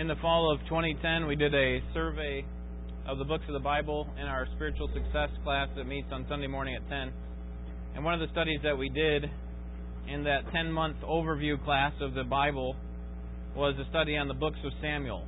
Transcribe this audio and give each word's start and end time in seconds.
In 0.00 0.08
the 0.08 0.16
fall 0.22 0.50
of 0.50 0.60
2010, 0.60 1.26
we 1.26 1.36
did 1.36 1.54
a 1.54 1.78
survey 1.92 2.42
of 3.06 3.18
the 3.18 3.24
books 3.24 3.44
of 3.48 3.52
the 3.52 3.60
Bible 3.60 4.08
in 4.18 4.26
our 4.26 4.46
spiritual 4.56 4.88
success 4.94 5.28
class 5.44 5.68
that 5.76 5.84
meets 5.84 6.08
on 6.10 6.24
Sunday 6.26 6.46
morning 6.46 6.74
at 6.74 6.88
10. 6.88 7.12
And 7.94 8.02
one 8.02 8.14
of 8.14 8.20
the 8.20 8.32
studies 8.32 8.60
that 8.62 8.78
we 8.78 8.88
did 8.88 9.26
in 10.08 10.24
that 10.24 10.50
10 10.54 10.72
month 10.72 10.96
overview 11.06 11.62
class 11.66 11.92
of 12.00 12.14
the 12.14 12.24
Bible 12.24 12.76
was 13.54 13.74
a 13.78 13.86
study 13.90 14.16
on 14.16 14.26
the 14.26 14.32
books 14.32 14.56
of 14.64 14.72
Samuel. 14.80 15.26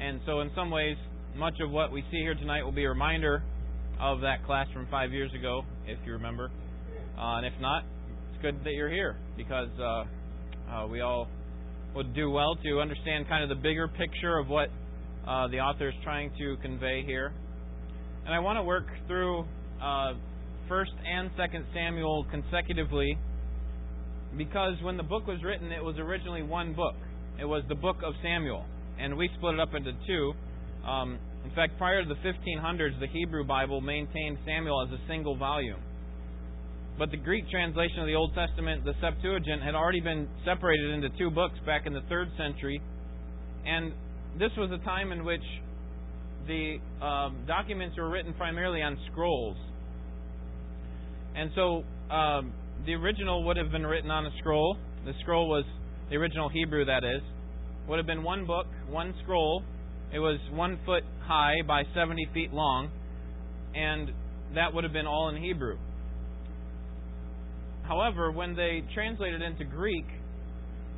And 0.00 0.20
so, 0.26 0.40
in 0.40 0.50
some 0.56 0.72
ways, 0.72 0.96
much 1.36 1.54
of 1.60 1.70
what 1.70 1.92
we 1.92 2.02
see 2.10 2.18
here 2.18 2.34
tonight 2.34 2.64
will 2.64 2.72
be 2.72 2.86
a 2.86 2.88
reminder 2.88 3.44
of 4.00 4.22
that 4.22 4.44
class 4.44 4.66
from 4.72 4.88
five 4.90 5.12
years 5.12 5.30
ago, 5.38 5.62
if 5.86 6.00
you 6.04 6.14
remember. 6.14 6.50
Uh, 7.16 7.36
and 7.36 7.46
if 7.46 7.54
not, 7.60 7.84
it's 8.32 8.42
good 8.42 8.58
that 8.64 8.72
you're 8.72 8.90
here 8.90 9.16
because 9.36 9.68
uh, 9.78 10.04
uh, 10.68 10.86
we 10.88 11.00
all 11.00 11.28
would 11.94 12.14
do 12.14 12.30
well 12.30 12.56
to 12.56 12.80
understand 12.80 13.28
kind 13.28 13.42
of 13.42 13.48
the 13.48 13.62
bigger 13.62 13.88
picture 13.88 14.38
of 14.38 14.48
what 14.48 14.68
uh, 15.26 15.48
the 15.48 15.58
author 15.58 15.88
is 15.88 15.94
trying 16.02 16.30
to 16.38 16.56
convey 16.62 17.02
here. 17.04 17.32
And 18.24 18.34
I 18.34 18.38
want 18.38 18.58
to 18.58 18.62
work 18.62 18.86
through 19.06 19.44
uh, 19.82 20.14
First 20.68 20.92
and 21.06 21.30
Second 21.36 21.66
Samuel 21.74 22.26
consecutively 22.30 23.18
because 24.36 24.74
when 24.82 24.96
the 24.96 25.02
book 25.02 25.26
was 25.26 25.42
written, 25.44 25.70
it 25.70 25.82
was 25.82 25.96
originally 25.98 26.42
one 26.42 26.74
book. 26.74 26.96
It 27.40 27.44
was 27.44 27.62
the 27.68 27.74
book 27.74 27.96
of 28.04 28.14
Samuel, 28.22 28.64
and 28.98 29.16
we 29.16 29.28
split 29.36 29.54
it 29.54 29.60
up 29.60 29.74
into 29.74 29.92
two. 30.06 30.32
Um, 30.88 31.18
in 31.44 31.50
fact, 31.54 31.78
prior 31.78 32.02
to 32.02 32.08
the 32.08 32.14
1500s, 32.16 32.98
the 33.00 33.06
Hebrew 33.06 33.44
Bible 33.44 33.80
maintained 33.80 34.38
Samuel 34.46 34.86
as 34.86 34.92
a 34.92 35.08
single 35.08 35.36
volume. 35.36 35.80
But 36.98 37.10
the 37.10 37.16
Greek 37.16 37.48
translation 37.50 38.00
of 38.00 38.06
the 38.06 38.14
Old 38.14 38.34
Testament, 38.34 38.84
the 38.84 38.94
Septuagint, 39.00 39.62
had 39.62 39.74
already 39.74 40.00
been 40.00 40.28
separated 40.44 40.90
into 40.90 41.08
two 41.18 41.30
books 41.30 41.58
back 41.66 41.86
in 41.86 41.92
the 41.92 42.02
third 42.08 42.28
century. 42.38 42.80
And 43.66 43.92
this 44.38 44.50
was 44.56 44.70
a 44.70 44.84
time 44.84 45.10
in 45.10 45.24
which 45.24 45.42
the 46.46 46.76
um, 47.04 47.44
documents 47.46 47.96
were 47.96 48.08
written 48.08 48.32
primarily 48.34 48.80
on 48.80 48.96
scrolls. 49.10 49.56
And 51.34 51.50
so 51.56 51.82
um, 52.14 52.52
the 52.86 52.94
original 52.94 53.44
would 53.44 53.56
have 53.56 53.72
been 53.72 53.86
written 53.86 54.10
on 54.10 54.26
a 54.26 54.30
scroll. 54.38 54.76
The 55.04 55.12
scroll 55.20 55.48
was 55.48 55.64
the 56.10 56.16
original 56.16 56.48
Hebrew, 56.48 56.84
that 56.84 57.02
is. 57.02 57.22
Would 57.88 57.98
have 57.98 58.06
been 58.06 58.22
one 58.22 58.46
book, 58.46 58.66
one 58.88 59.14
scroll. 59.22 59.62
It 60.12 60.20
was 60.20 60.38
one 60.52 60.78
foot 60.86 61.02
high 61.26 61.56
by 61.66 61.82
70 61.94 62.28
feet 62.32 62.52
long. 62.52 62.90
And 63.74 64.10
that 64.54 64.72
would 64.72 64.84
have 64.84 64.92
been 64.92 65.06
all 65.06 65.28
in 65.28 65.42
Hebrew. 65.42 65.76
However, 67.86 68.30
when 68.30 68.56
they 68.56 68.82
translated 68.94 69.42
into 69.42 69.64
Greek, 69.64 70.06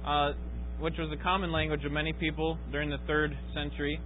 uh, 0.07 0.33
which 0.79 0.95
was 0.99 1.11
the 1.11 1.23
common 1.23 1.51
language 1.51 1.85
of 1.85 1.93
many 1.93 2.13
people 2.13 2.59
during 2.71 2.91
the 2.91 2.99
third 3.07 3.37
century, 3.55 4.01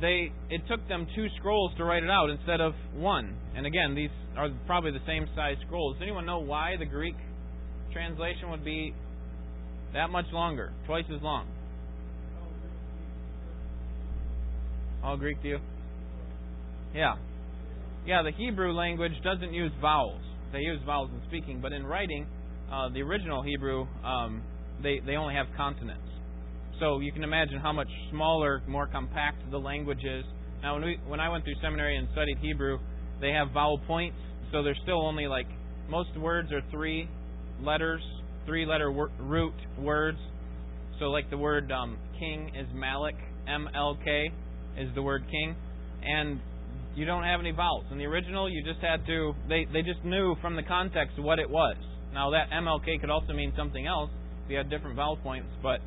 they 0.00 0.32
it 0.50 0.62
took 0.68 0.86
them 0.88 1.06
two 1.14 1.26
scrolls 1.38 1.72
to 1.76 1.84
write 1.84 2.02
it 2.02 2.10
out 2.10 2.30
instead 2.30 2.60
of 2.60 2.72
one. 2.94 3.36
And 3.54 3.66
again, 3.66 3.94
these 3.94 4.10
are 4.36 4.48
probably 4.66 4.90
the 4.90 5.04
same 5.06 5.26
size 5.36 5.56
scrolls. 5.66 5.96
Does 5.96 6.02
anyone 6.02 6.24
know 6.24 6.40
why 6.40 6.76
the 6.78 6.86
Greek 6.86 7.16
translation 7.92 8.50
would 8.50 8.64
be 8.64 8.94
that 9.92 10.08
much 10.08 10.26
longer, 10.32 10.72
twice 10.86 11.04
as 11.14 11.20
long? 11.22 11.46
All 15.04 15.16
Greek 15.16 15.42
to 15.42 15.48
you? 15.48 15.58
Yeah. 16.94 17.16
Yeah, 18.06 18.22
the 18.22 18.32
Hebrew 18.32 18.72
language 18.72 19.12
doesn't 19.22 19.52
use 19.52 19.72
vowels 19.80 20.22
they 20.52 20.60
use 20.60 20.80
vowels 20.84 21.10
in 21.12 21.20
speaking, 21.28 21.60
but 21.60 21.72
in 21.72 21.84
writing, 21.84 22.26
uh, 22.72 22.88
the 22.90 23.00
original 23.00 23.42
Hebrew, 23.42 23.86
um, 24.04 24.42
they 24.82 25.00
they 25.04 25.16
only 25.16 25.34
have 25.34 25.46
consonants. 25.56 26.08
So 26.80 27.00
you 27.00 27.12
can 27.12 27.24
imagine 27.24 27.58
how 27.60 27.72
much 27.72 27.88
smaller, 28.10 28.62
more 28.66 28.86
compact 28.86 29.38
the 29.50 29.58
language 29.58 30.04
is. 30.04 30.24
Now, 30.62 30.74
when 30.74 30.84
we 30.84 30.98
when 31.06 31.20
I 31.20 31.28
went 31.28 31.44
through 31.44 31.54
seminary 31.62 31.96
and 31.96 32.08
studied 32.12 32.38
Hebrew, 32.40 32.78
they 33.20 33.30
have 33.30 33.50
vowel 33.52 33.78
points, 33.86 34.18
so 34.50 34.62
there's 34.62 34.80
still 34.82 35.06
only 35.06 35.26
like 35.26 35.46
most 35.88 36.16
words 36.16 36.50
are 36.52 36.62
three 36.70 37.08
letters, 37.60 38.02
three 38.46 38.66
letter 38.66 38.90
wor- 38.90 39.10
root 39.18 39.54
words. 39.78 40.18
So 40.98 41.06
like 41.06 41.30
the 41.30 41.38
word 41.38 41.70
um, 41.72 41.98
king 42.18 42.52
is 42.54 42.66
Malik, 42.74 43.16
M 43.48 43.68
L 43.74 43.98
K 44.04 44.30
is 44.78 44.88
the 44.94 45.02
word 45.02 45.24
king, 45.30 45.56
and 46.02 46.40
you 46.94 47.04
don't 47.04 47.24
have 47.24 47.40
any 47.40 47.52
vowels. 47.52 47.84
In 47.90 47.98
the 47.98 48.06
original, 48.06 48.50
you 48.50 48.62
just 48.62 48.80
had 48.80 49.06
to, 49.06 49.34
they, 49.48 49.66
they 49.72 49.82
just 49.82 50.04
knew 50.04 50.36
from 50.40 50.56
the 50.56 50.62
context 50.62 51.18
what 51.18 51.38
it 51.38 51.48
was. 51.48 51.76
Now, 52.12 52.30
that 52.30 52.50
MLK 52.50 53.00
could 53.00 53.10
also 53.10 53.32
mean 53.32 53.52
something 53.56 53.86
else 53.86 54.10
if 54.44 54.50
you 54.50 54.56
had 54.56 54.68
different 54.68 54.96
vowel 54.96 55.16
points, 55.16 55.48
but 55.62 55.80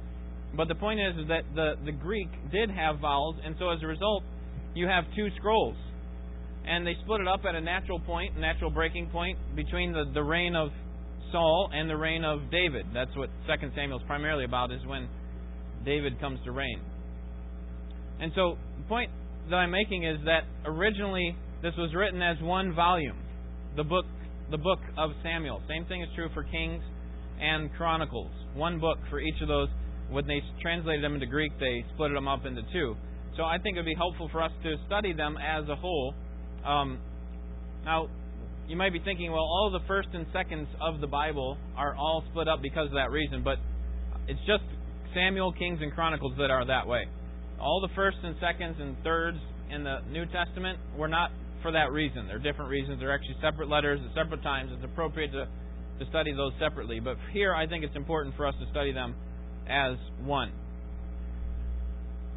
but 0.55 0.67
the 0.67 0.75
point 0.75 0.99
is, 0.99 1.15
is 1.17 1.27
that 1.27 1.43
the, 1.53 1.73
the 1.83 1.91
Greek 1.91 2.29
did 2.51 2.69
have 2.69 2.99
vowels, 2.99 3.35
and 3.43 3.55
so 3.59 3.69
as 3.69 3.79
a 3.83 3.87
result, 3.87 4.23
you 4.73 4.87
have 4.87 5.03
two 5.15 5.27
scrolls. 5.37 5.75
And 6.65 6.87
they 6.87 6.95
split 7.03 7.21
it 7.21 7.27
up 7.27 7.41
at 7.47 7.55
a 7.55 7.61
natural 7.61 7.99
point, 7.99 8.39
natural 8.39 8.71
breaking 8.71 9.09
point, 9.09 9.37
between 9.55 9.91
the, 9.91 10.05
the 10.13 10.23
reign 10.23 10.55
of 10.55 10.69
Saul 11.31 11.69
and 11.73 11.89
the 11.89 11.97
reign 11.97 12.23
of 12.23 12.49
David. 12.51 12.85
That's 12.93 13.15
what 13.15 13.29
2 13.47 13.69
Samuel 13.75 13.99
is 13.99 14.03
primarily 14.07 14.45
about, 14.45 14.71
is 14.71 14.79
when 14.85 15.09
David 15.83 16.19
comes 16.19 16.39
to 16.45 16.51
reign. 16.51 16.79
And 18.19 18.31
so 18.33 18.57
the 18.77 18.87
point 18.87 19.11
that 19.49 19.55
I'm 19.55 19.71
making 19.71 20.03
is 20.03 20.17
that 20.25 20.43
originally 20.65 21.35
this 21.61 21.73
was 21.77 21.93
written 21.95 22.21
as 22.21 22.37
one 22.41 22.73
volume, 22.73 23.17
the 23.75 23.83
book, 23.83 24.05
the 24.51 24.57
book 24.57 24.79
of 24.97 25.11
Samuel. 25.23 25.61
Same 25.67 25.85
thing 25.85 26.01
is 26.01 26.09
true 26.15 26.29
for 26.33 26.43
Kings 26.43 26.83
and 27.39 27.73
Chronicles. 27.75 28.31
One 28.53 28.79
book 28.79 28.97
for 29.09 29.19
each 29.19 29.41
of 29.41 29.47
those. 29.47 29.69
When 30.09 30.27
they 30.27 30.41
translated 30.61 31.03
them 31.03 31.15
into 31.15 31.25
Greek, 31.25 31.51
they 31.59 31.83
split 31.93 32.13
them 32.13 32.27
up 32.27 32.45
into 32.45 32.61
two. 32.71 32.95
So 33.37 33.43
I 33.43 33.57
think 33.57 33.75
it 33.75 33.79
would 33.79 33.85
be 33.85 33.95
helpful 33.95 34.29
for 34.31 34.41
us 34.41 34.51
to 34.63 34.75
study 34.85 35.13
them 35.13 35.35
as 35.37 35.67
a 35.67 35.75
whole. 35.75 36.13
Um, 36.65 36.99
now, 37.83 38.07
you 38.67 38.75
might 38.75 38.93
be 38.93 38.99
thinking, 38.99 39.31
well, 39.31 39.41
all 39.41 39.71
the 39.71 39.85
first 39.87 40.09
and 40.13 40.25
seconds 40.31 40.67
of 40.81 41.01
the 41.01 41.07
Bible 41.07 41.57
are 41.75 41.95
all 41.95 42.23
split 42.31 42.47
up 42.47 42.61
because 42.61 42.87
of 42.87 42.93
that 42.93 43.11
reason, 43.11 43.43
but 43.43 43.57
it's 44.27 44.39
just 44.47 44.63
Samuel, 45.13 45.53
Kings, 45.53 45.79
and 45.81 45.91
Chronicles 45.93 46.33
that 46.37 46.49
are 46.49 46.65
that 46.65 46.87
way. 46.87 47.05
All 47.59 47.81
the 47.81 47.93
firsts 47.95 48.19
and 48.23 48.35
seconds 48.39 48.77
and 48.79 48.95
thirds 49.03 49.37
in 49.71 49.83
the 49.83 49.99
New 50.11 50.25
Testament 50.27 50.79
were 50.97 51.07
not 51.07 51.31
for 51.61 51.71
that 51.71 51.91
reason. 51.91 52.27
They're 52.27 52.39
different 52.39 52.69
reasons. 52.69 52.99
They're 52.99 53.13
actually 53.13 53.37
separate 53.41 53.69
letters 53.69 53.99
at 54.07 54.13
separate 54.13 54.43
times. 54.43 54.71
It's 54.73 54.83
appropriate 54.83 55.31
to, 55.31 55.47
to 55.99 56.09
study 56.09 56.33
those 56.33 56.51
separately. 56.59 56.99
But 56.99 57.17
here, 57.33 57.55
I 57.55 57.67
think 57.67 57.83
it's 57.83 57.95
important 57.95 58.35
for 58.35 58.45
us 58.45 58.53
to 58.59 58.69
study 58.71 58.91
them 58.91 59.15
as 59.67 59.95
one. 60.23 60.51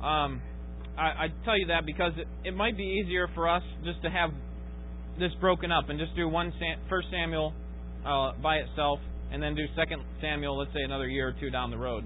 Um, 0.03 0.41
I, 0.97 1.03
I 1.03 1.27
tell 1.45 1.59
you 1.59 1.67
that 1.67 1.85
because 1.85 2.13
it, 2.17 2.27
it 2.45 2.57
might 2.57 2.77
be 2.77 3.03
easier 3.05 3.29
for 3.35 3.49
us 3.49 3.63
just 3.85 4.01
to 4.03 4.11
have 4.11 4.31
this 5.19 5.33
broken 5.41 5.73
up 5.73 5.89
and 5.89 5.99
just 5.99 6.15
do 6.17 6.29
one 6.29 6.53
Sam, 6.59 6.79
First 6.89 7.09
Samuel 7.11 7.53
uh, 8.07 8.33
by 8.43 8.57
itself, 8.57 9.01
and 9.31 9.43
then 9.43 9.55
do 9.55 9.65
Second 9.77 10.03
Samuel, 10.21 10.59
let's 10.59 10.73
say 10.73 10.83
another 10.83 11.09
year 11.09 11.29
or 11.29 11.35
two 11.39 11.51
down 11.51 11.71
the 11.71 11.77
road. 11.77 12.05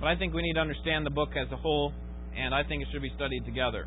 But 0.00 0.08
I 0.08 0.16
think 0.16 0.34
we 0.34 0.42
need 0.42 0.54
to 0.54 0.60
understand 0.60 1.06
the 1.06 1.10
book 1.10 1.30
as 1.36 1.50
a 1.52 1.56
whole 1.56 1.92
and 2.36 2.54
I 2.54 2.62
think 2.64 2.82
it 2.82 2.88
should 2.92 3.02
be 3.02 3.12
studied 3.16 3.44
together. 3.44 3.86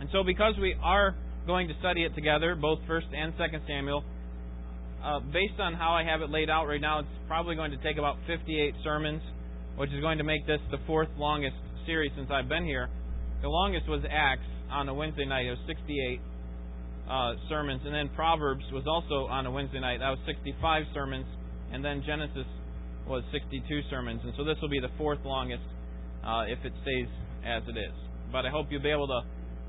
And 0.00 0.08
so, 0.12 0.22
because 0.22 0.54
we 0.60 0.76
are 0.82 1.14
going 1.46 1.68
to 1.68 1.74
study 1.80 2.04
it 2.04 2.14
together, 2.14 2.54
both 2.54 2.78
First 2.86 3.06
and 3.16 3.32
Second 3.38 3.62
Samuel, 3.66 4.04
uh, 5.02 5.20
based 5.20 5.58
on 5.58 5.74
how 5.74 5.92
I 5.92 6.04
have 6.04 6.20
it 6.22 6.30
laid 6.30 6.50
out 6.50 6.66
right 6.66 6.80
now, 6.80 7.00
it's 7.00 7.08
probably 7.26 7.56
going 7.56 7.70
to 7.70 7.78
take 7.78 7.98
about 7.98 8.16
58 8.26 8.74
sermons, 8.84 9.22
which 9.76 9.90
is 9.90 10.00
going 10.00 10.18
to 10.18 10.24
make 10.24 10.46
this 10.46 10.60
the 10.70 10.78
fourth 10.86 11.08
longest 11.16 11.56
series 11.86 12.12
since 12.16 12.28
I've 12.30 12.48
been 12.48 12.64
here. 12.64 12.88
The 13.42 13.48
longest 13.48 13.88
was 13.88 14.02
Acts 14.10 14.46
on 14.70 14.88
a 14.88 14.94
Wednesday 14.94 15.24
night; 15.24 15.46
it 15.46 15.50
was 15.50 15.58
68 15.66 16.20
uh, 17.08 17.34
sermons, 17.48 17.82
and 17.84 17.94
then 17.94 18.10
Proverbs 18.14 18.64
was 18.72 18.84
also 18.86 19.30
on 19.30 19.46
a 19.46 19.50
Wednesday 19.50 19.80
night; 19.80 19.98
that 19.98 20.10
was 20.10 20.18
65 20.26 20.82
sermons, 20.92 21.26
and 21.72 21.84
then 21.84 22.02
Genesis 22.04 22.46
was 23.06 23.22
62 23.32 23.80
sermons, 23.88 24.20
and 24.24 24.32
so 24.36 24.44
this 24.44 24.56
will 24.60 24.68
be 24.68 24.80
the 24.80 24.92
fourth 24.98 25.20
longest 25.24 25.62
uh, 26.24 26.44
if 26.46 26.58
it 26.64 26.72
stays 26.82 27.08
as 27.44 27.62
it 27.68 27.78
is. 27.78 27.94
But 28.32 28.46
I 28.46 28.50
hope 28.50 28.66
you'll 28.70 28.82
be 28.82 28.90
able 28.90 29.08
to, 29.08 29.20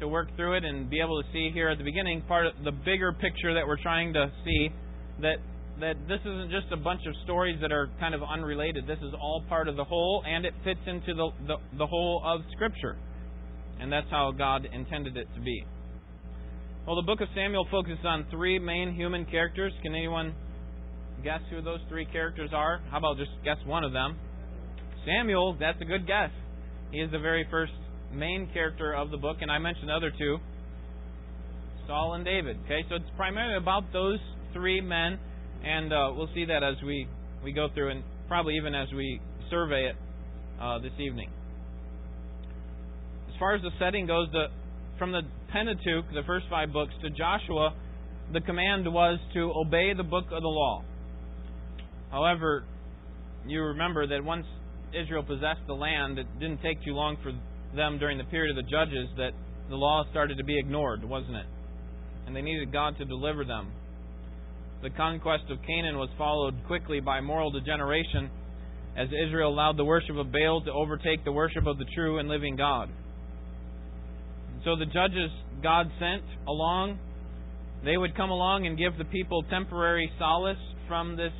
to 0.01 0.07
work 0.07 0.36
through 0.36 0.57
it 0.57 0.66
and 0.66 0.89
be 0.89 1.00
able 1.00 1.21
to 1.21 1.27
see 1.31 1.51
here 1.54 1.69
at 1.69 1.77
the 1.77 1.83
beginning 1.83 2.21
part 2.27 2.45
of 2.48 2.54
the 2.63 2.71
bigger 2.71 3.13
picture 3.13 3.54
that 3.54 3.66
we're 3.68 3.81
trying 3.81 4.13
to 4.13 4.31
see 4.44 4.69
that 5.21 5.38
that 5.80 5.95
this 6.07 6.19
isn't 6.21 6.51
just 6.51 6.71
a 6.74 6.77
bunch 6.77 7.01
of 7.07 7.13
stories 7.24 7.57
that 7.62 7.71
are 7.71 7.89
kind 8.00 8.13
of 8.13 8.21
unrelated. 8.21 8.86
This 8.86 8.98
is 9.00 9.13
all 9.13 9.44
part 9.48 9.68
of 9.68 9.77
the 9.77 9.83
whole, 9.83 10.24
and 10.27 10.45
it 10.45 10.54
fits 10.63 10.80
into 10.86 11.13
the, 11.13 11.30
the, 11.48 11.56
the 11.77 11.88
whole 11.88 12.21
of 12.25 12.42
Scripture. 12.51 12.98
And 13.80 13.92
that's 13.92 14.10
how 14.10 14.33
God 14.38 14.68
intended 14.71 15.16
it 15.16 15.27
to 15.36 15.42
be. 15.42 15.63
Well, 16.86 16.98
the 16.98 17.06
book 17.06 17.21
of 17.21 17.30
Samuel 17.33 17.66
focuses 17.71 18.04
on 18.04 18.25
three 18.30 18.60
main 18.60 18.94
human 18.94 19.25
characters. 19.25 19.71
Can 19.81 19.95
anyone 19.95 20.33
guess 21.24 21.39
who 21.50 21.62
those 21.62 21.80
three 21.88 22.06
characters 22.06 22.50
are? 22.54 22.81
How 22.92 22.98
about 22.98 23.18
just 23.18 23.31
guess 23.44 23.57
one 23.66 23.83
of 23.83 23.94
them? 23.94 24.18
Samuel, 25.06 25.56
that's 25.60 25.80
a 25.81 25.86
good 25.86 26.07
guess. 26.07 26.31
He 26.91 27.00
is 27.00 27.12
the 27.12 27.19
very 27.19 27.45
first 27.51 27.74
main 28.12 28.50
character 28.51 28.94
of 28.94 29.12
the 29.12 29.18
book, 29.18 29.38
and 29.41 29.51
I 29.51 29.59
mentioned 29.59 29.89
the 29.89 29.94
other 29.94 30.12
two 30.18 30.38
Saul 31.88 32.13
and 32.13 32.25
David. 32.25 32.57
Okay, 32.65 32.81
so 32.89 32.95
it's 32.95 33.09
primarily 33.15 33.57
about 33.57 33.91
those 33.94 34.19
three 34.53 34.81
men, 34.81 35.19
and 35.63 35.94
uh, 35.94 36.12
we'll 36.15 36.30
see 36.33 36.45
that 36.45 36.63
as 36.63 36.75
we, 36.83 37.07
we 37.44 37.51
go 37.51 37.68
through, 37.74 37.91
and 37.91 38.03
probably 38.27 38.56
even 38.56 38.74
as 38.74 38.88
we 38.95 39.21
survey 39.50 39.89
it 39.89 39.95
uh, 40.62 40.80
this 40.80 40.91
evening. 41.00 41.30
As 43.30 43.35
far 43.39 43.56
as 43.56 43.62
the 43.62 43.71
setting 43.80 44.06
goes, 44.06 44.27
the, 44.31 44.47
from 44.97 45.12
the 45.12 45.21
Pentateuch, 45.51 46.06
the 46.13 46.24
first 46.25 46.45
five 46.50 46.74
books, 46.74 46.94
to 47.01 47.09
Joshua, 47.09 47.74
the 48.33 48.42
command 48.42 48.92
was 48.92 49.19
to 49.33 49.51
obey 49.56 49.94
the 49.95 50.03
book 50.03 50.25
of 50.25 50.42
the 50.42 50.47
law. 50.47 50.83
However, 52.12 52.63
you 53.47 53.62
remember 53.62 54.06
that 54.07 54.24
once 54.24 54.45
Israel 54.94 55.24
possessed 55.24 55.62
the 55.68 55.74
land, 55.74 56.19
it 56.19 56.27
didn't 56.39 56.62
take 56.62 56.83
too 56.83 56.94
long 56.94 57.18
for 57.21 57.31
them 57.75 58.00
during 58.00 58.18
the 58.18 58.24
period 58.25 58.57
of 58.57 58.63
the 58.63 58.69
judges 58.69 59.07
that 59.18 59.31
the 59.69 59.75
law 59.75 60.03
started 60.12 60.38
to 60.38 60.44
be 60.44 60.57
ignored, 60.57 61.03
wasn't 61.03 61.36
it? 61.36 61.45
And 62.25 62.36
they 62.36 62.41
needed 62.41 62.71
God 62.71 62.97
to 62.97 63.06
deliver 63.06 63.45
them. 63.45 63.71
The 64.81 64.89
conquest 64.89 65.44
of 65.50 65.57
Canaan 65.68 65.97
was 65.97 66.09
followed 66.18 66.56
quickly 66.65 67.00
by 67.00 67.21
moral 67.21 67.51
degeneration 67.51 68.30
as 68.97 69.07
Israel 69.27 69.51
allowed 69.53 69.77
the 69.77 69.86
worship 69.86 70.15
of 70.15 70.31
Baal 70.31 70.62
to 70.65 70.71
overtake 70.71 71.24
the 71.24 71.31
worship 71.31 71.68
of 71.68 71.77
the 71.77 71.85
true 71.94 72.19
and 72.19 72.27
living 72.27 72.56
God. 72.56 72.89
And 74.51 74.62
So 74.63 74.75
the 74.75 74.85
judges 74.85 75.30
God 75.62 75.92
sent 76.00 76.24
along, 76.47 76.97
they 77.83 77.97
would 77.97 78.15
come 78.15 78.30
along 78.30 78.65
and 78.65 78.77
give 78.77 78.97
the 78.97 79.06
people 79.06 79.44
temporary 79.44 80.12
solace 80.18 80.57
from 80.88 81.15
this 81.15 81.33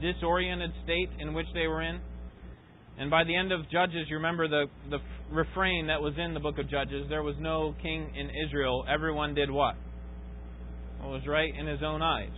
disoriented 0.00 0.72
state 0.84 1.10
in 1.18 1.34
which 1.34 1.46
they 1.54 1.66
were 1.66 1.82
in. 1.82 2.00
And 2.98 3.10
by 3.10 3.24
the 3.24 3.36
end 3.36 3.52
of 3.52 3.70
Judges, 3.70 4.06
you 4.08 4.16
remember 4.16 4.48
the, 4.48 4.66
the 4.90 4.98
refrain 5.30 5.86
that 5.86 6.02
was 6.02 6.14
in 6.18 6.34
the 6.34 6.40
book 6.40 6.58
of 6.58 6.68
Judges 6.68 7.06
there 7.08 7.22
was 7.22 7.36
no 7.38 7.74
king 7.80 8.12
in 8.16 8.30
Israel. 8.46 8.84
Everyone 8.88 9.34
did 9.34 9.50
what? 9.50 9.76
What 11.00 11.10
was 11.10 11.22
right 11.26 11.52
in 11.54 11.66
his 11.66 11.80
own 11.84 12.02
eyes. 12.02 12.34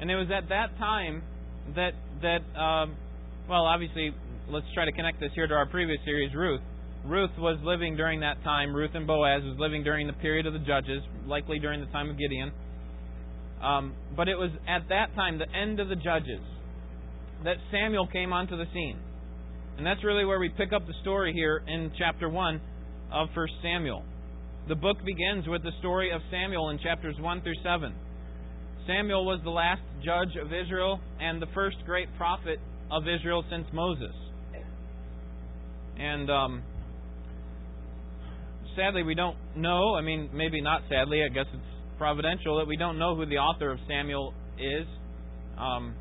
And 0.00 0.10
it 0.10 0.16
was 0.16 0.28
at 0.30 0.48
that 0.48 0.78
time 0.78 1.22
that, 1.74 1.92
that 2.22 2.58
um, 2.58 2.96
well, 3.48 3.66
obviously, 3.66 4.14
let's 4.48 4.66
try 4.74 4.84
to 4.84 4.92
connect 4.92 5.20
this 5.20 5.30
here 5.34 5.46
to 5.46 5.54
our 5.54 5.66
previous 5.66 5.98
series, 6.04 6.32
Ruth. 6.34 6.60
Ruth 7.04 7.30
was 7.36 7.58
living 7.62 7.96
during 7.96 8.20
that 8.20 8.42
time. 8.44 8.74
Ruth 8.74 8.92
and 8.94 9.06
Boaz 9.06 9.42
was 9.42 9.56
living 9.58 9.84
during 9.84 10.06
the 10.06 10.14
period 10.14 10.46
of 10.46 10.54
the 10.54 10.60
Judges, 10.60 11.02
likely 11.26 11.58
during 11.58 11.80
the 11.80 11.90
time 11.92 12.08
of 12.08 12.16
Gideon. 12.16 12.52
Um, 13.62 13.94
but 14.16 14.28
it 14.28 14.36
was 14.36 14.50
at 14.68 14.88
that 14.88 15.14
time, 15.14 15.38
the 15.38 15.50
end 15.54 15.80
of 15.80 15.88
the 15.88 15.96
Judges, 15.96 16.40
that 17.44 17.56
Samuel 17.70 18.06
came 18.06 18.32
onto 18.32 18.56
the 18.56 18.64
scene. 18.72 18.98
And 19.76 19.86
that's 19.86 20.04
really 20.04 20.24
where 20.24 20.38
we 20.38 20.48
pick 20.50 20.72
up 20.72 20.86
the 20.86 20.94
story 21.02 21.32
here 21.32 21.62
in 21.66 21.90
chapter 21.98 22.28
1 22.28 22.60
of 23.12 23.28
1 23.34 23.48
Samuel. 23.62 24.04
The 24.68 24.74
book 24.74 24.98
begins 25.04 25.46
with 25.46 25.62
the 25.62 25.72
story 25.80 26.10
of 26.12 26.20
Samuel 26.30 26.70
in 26.70 26.78
chapters 26.78 27.16
1 27.18 27.42
through 27.42 27.60
7. 27.62 27.94
Samuel 28.86 29.24
was 29.24 29.40
the 29.42 29.50
last 29.50 29.82
judge 30.04 30.36
of 30.40 30.52
Israel 30.52 31.00
and 31.20 31.40
the 31.40 31.46
first 31.54 31.76
great 31.84 32.08
prophet 32.16 32.58
of 32.90 33.02
Israel 33.08 33.44
since 33.50 33.66
Moses. 33.72 34.14
And 35.98 36.30
um, 36.30 36.62
sadly, 38.76 39.02
we 39.02 39.14
don't 39.14 39.36
know. 39.56 39.94
I 39.94 40.02
mean, 40.02 40.30
maybe 40.32 40.60
not 40.60 40.82
sadly, 40.88 41.22
I 41.22 41.32
guess 41.32 41.46
it's 41.52 41.62
providential 41.98 42.58
that 42.58 42.66
we 42.66 42.76
don't 42.76 42.98
know 42.98 43.16
who 43.16 43.26
the 43.26 43.36
author 43.38 43.70
of 43.70 43.78
Samuel 43.88 44.34
is. 44.58 44.86
Um, 45.58 45.94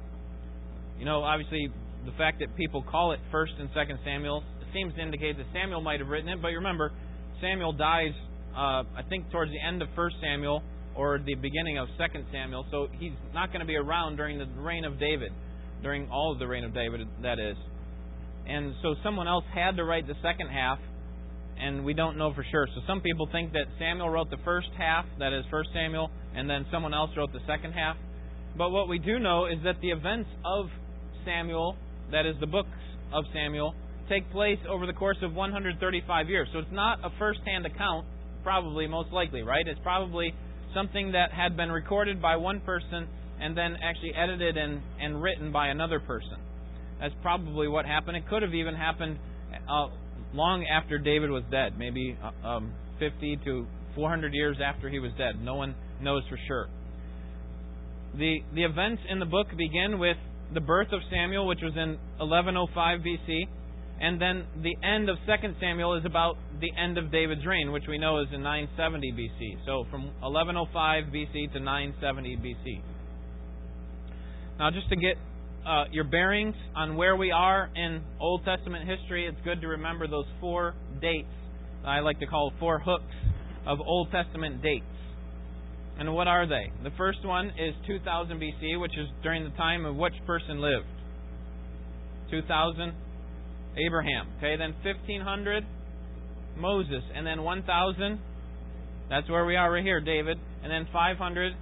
you 0.99 1.05
know, 1.05 1.23
obviously, 1.23 1.69
the 2.05 2.11
fact 2.17 2.39
that 2.39 2.55
people 2.55 2.83
call 2.83 3.11
it 3.11 3.19
First 3.31 3.53
and 3.59 3.69
Second 3.73 3.99
Samuel 4.03 4.43
seems 4.73 4.93
to 4.95 5.01
indicate 5.01 5.37
that 5.37 5.45
Samuel 5.53 5.81
might 5.81 5.99
have 5.99 6.09
written 6.09 6.29
it. 6.29 6.41
But 6.41 6.49
remember, 6.49 6.91
Samuel 7.41 7.73
dies, 7.73 8.13
uh, 8.55 8.83
I 8.97 9.03
think, 9.09 9.31
towards 9.31 9.51
the 9.51 9.59
end 9.59 9.81
of 9.81 9.87
First 9.95 10.15
Samuel 10.21 10.63
or 10.95 11.19
the 11.19 11.35
beginning 11.35 11.77
of 11.77 11.87
Second 11.97 12.25
Samuel, 12.31 12.65
so 12.69 12.87
he's 12.99 13.13
not 13.33 13.51
going 13.51 13.61
to 13.61 13.65
be 13.65 13.75
around 13.75 14.15
during 14.15 14.37
the 14.37 14.45
reign 14.61 14.85
of 14.85 14.99
David, 14.99 15.31
during 15.81 16.07
all 16.09 16.31
of 16.31 16.39
the 16.39 16.47
reign 16.47 16.63
of 16.63 16.73
David, 16.73 17.07
that 17.23 17.39
is. 17.39 17.57
And 18.47 18.75
so 18.81 18.95
someone 19.03 19.27
else 19.27 19.45
had 19.53 19.77
to 19.77 19.83
write 19.83 20.05
the 20.05 20.15
second 20.21 20.49
half, 20.49 20.77
and 21.57 21.83
we 21.83 21.93
don't 21.93 22.17
know 22.17 22.33
for 22.33 22.45
sure. 22.51 22.67
So 22.75 22.81
some 22.85 23.01
people 23.01 23.27
think 23.31 23.53
that 23.53 23.65
Samuel 23.79 24.09
wrote 24.09 24.29
the 24.29 24.37
first 24.45 24.69
half, 24.77 25.05
that 25.19 25.33
is 25.33 25.45
First 25.49 25.69
Samuel, 25.73 26.11
and 26.35 26.49
then 26.49 26.65
someone 26.71 26.93
else 26.93 27.09
wrote 27.17 27.33
the 27.33 27.41
second 27.47 27.71
half. 27.73 27.95
But 28.57 28.69
what 28.69 28.87
we 28.87 28.99
do 28.99 29.17
know 29.17 29.45
is 29.45 29.57
that 29.63 29.81
the 29.81 29.89
events 29.89 30.29
of 30.45 30.67
Samuel 31.25 31.75
that 32.13 32.25
is 32.25 32.35
the 32.39 32.47
books 32.47 32.69
of 33.11 33.25
Samuel, 33.33 33.75
take 34.07 34.29
place 34.31 34.59
over 34.69 34.85
the 34.85 34.93
course 34.93 35.17
of 35.21 35.33
135 35.33 36.29
years. 36.29 36.47
So 36.53 36.59
it's 36.59 36.71
not 36.71 36.99
a 37.03 37.09
first 37.19 37.39
hand 37.45 37.65
account, 37.65 38.05
probably, 38.43 38.87
most 38.87 39.11
likely, 39.11 39.41
right? 39.41 39.67
It's 39.67 39.79
probably 39.83 40.33
something 40.73 41.11
that 41.11 41.31
had 41.31 41.57
been 41.57 41.71
recorded 41.71 42.21
by 42.21 42.37
one 42.37 42.61
person 42.61 43.07
and 43.39 43.57
then 43.57 43.75
actually 43.83 44.13
edited 44.15 44.57
and, 44.57 44.81
and 45.01 45.21
written 45.21 45.51
by 45.51 45.67
another 45.67 45.99
person. 45.99 46.37
That's 46.99 47.13
probably 47.21 47.67
what 47.67 47.85
happened. 47.85 48.17
It 48.17 48.27
could 48.29 48.41
have 48.41 48.53
even 48.53 48.75
happened 48.75 49.17
uh, 49.69 49.87
long 50.33 50.65
after 50.65 50.97
David 50.97 51.29
was 51.29 51.43
dead, 51.51 51.77
maybe 51.77 52.17
uh, 52.23 52.47
um, 52.47 52.73
50 52.99 53.39
to 53.45 53.67
400 53.95 54.33
years 54.33 54.57
after 54.63 54.89
he 54.89 54.99
was 54.99 55.11
dead. 55.17 55.41
No 55.41 55.55
one 55.55 55.75
knows 56.01 56.23
for 56.29 56.39
sure. 56.47 56.67
The, 58.15 58.37
the 58.53 58.63
events 58.63 59.01
in 59.09 59.19
the 59.19 59.25
book 59.25 59.47
begin 59.57 59.99
with 59.99 60.17
the 60.53 60.59
birth 60.59 60.89
of 60.91 61.01
Samuel, 61.09 61.47
which 61.47 61.61
was 61.61 61.73
in 61.75 61.97
1105 62.17 62.99
BC, 62.99 63.47
and 64.01 64.21
then 64.21 64.45
the 64.61 64.75
end 64.85 65.09
of 65.09 65.17
2 65.25 65.53
Samuel 65.59 65.95
is 65.95 66.05
about 66.05 66.35
the 66.59 66.71
end 66.77 66.97
of 66.97 67.11
David's 67.11 67.45
reign, 67.45 67.71
which 67.71 67.83
we 67.87 67.97
know 67.97 68.19
is 68.21 68.27
in 68.33 68.41
970 68.43 69.11
BC. 69.13 69.65
So 69.65 69.85
from 69.89 70.05
1105 70.21 71.05
BC 71.05 71.53
to 71.53 71.59
970 71.59 72.37
BC. 72.37 72.81
Now, 74.59 74.69
just 74.71 74.89
to 74.89 74.95
get 74.95 75.15
uh, 75.65 75.85
your 75.91 76.03
bearings 76.03 76.55
on 76.75 76.95
where 76.95 77.15
we 77.15 77.31
are 77.31 77.69
in 77.75 78.01
Old 78.19 78.45
Testament 78.45 78.87
history, 78.87 79.25
it's 79.25 79.37
good 79.43 79.61
to 79.61 79.67
remember 79.67 80.07
those 80.07 80.25
four 80.41 80.75
dates 81.01 81.27
I 81.85 81.99
like 81.99 82.19
to 82.19 82.25
call 82.25 82.53
four 82.59 82.79
hooks 82.79 83.13
of 83.67 83.79
Old 83.81 84.09
Testament 84.11 84.61
dates. 84.61 84.85
And 85.99 86.13
what 86.13 86.27
are 86.27 86.47
they? 86.47 86.71
The 86.83 86.91
first 86.97 87.23
one 87.23 87.47
is 87.49 87.73
2000 87.87 88.39
BC, 88.39 88.79
which 88.79 88.97
is 88.97 89.07
during 89.21 89.43
the 89.43 89.51
time 89.51 89.85
of 89.85 89.95
which 89.95 90.13
person 90.25 90.59
lived? 90.59 90.87
2000 92.31 92.93
Abraham. 93.77 94.27
Okay, 94.37 94.55
then 94.57 94.73
1500 94.83 95.63
Moses, 96.57 97.03
and 97.15 97.25
then 97.25 97.43
1000 97.43 98.19
that's 99.09 99.29
where 99.29 99.45
we 99.45 99.55
are 99.55 99.71
right 99.71 99.83
here, 99.83 99.99
David, 99.99 100.37
and 100.63 100.71
then 100.71 100.87
500 100.91 101.53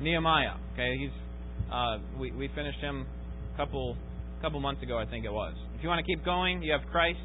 Nehemiah. 0.00 0.56
Okay, 0.74 0.96
he's 0.98 1.10
uh, 1.72 1.98
we 2.18 2.30
we 2.32 2.48
finished 2.54 2.78
him 2.80 3.06
a 3.54 3.56
couple 3.56 3.96
couple 4.42 4.60
months 4.60 4.82
ago, 4.82 4.98
I 4.98 5.06
think 5.06 5.24
it 5.24 5.32
was. 5.32 5.54
If 5.76 5.82
you 5.82 5.88
want 5.88 6.04
to 6.04 6.06
keep 6.06 6.24
going, 6.24 6.62
you 6.62 6.72
have 6.72 6.82
Christ 6.90 7.18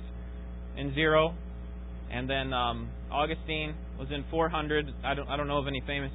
in 0.77 0.93
zero, 0.93 1.35
and 2.13 2.29
then 2.29 2.53
um, 2.53 2.89
Augustine 3.11 3.73
was 3.97 4.07
in 4.13 4.23
400. 4.29 4.85
I 5.03 5.13
don't 5.15 5.27
I 5.27 5.35
don't 5.35 5.47
know 5.47 5.57
of 5.57 5.67
any 5.67 5.81
famous 5.87 6.11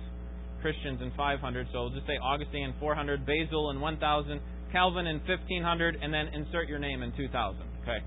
Christians 0.63 1.01
in 1.03 1.13
500, 1.17 1.67
so 1.73 1.83
we'll 1.83 1.91
just 1.91 2.07
say 2.07 2.19
Augustine 2.23 2.71
in 2.71 2.75
400, 2.81 3.27
Basil 3.27 3.71
in 3.71 3.81
1000, 3.81 4.41
Calvin 4.73 5.07
in 5.07 5.19
1500, 5.27 5.99
and 6.01 6.15
then 6.15 6.29
insert 6.29 6.69
your 6.69 6.79
name 6.79 7.03
in 7.03 7.13
2000. 7.17 7.63
Okay, 7.83 7.99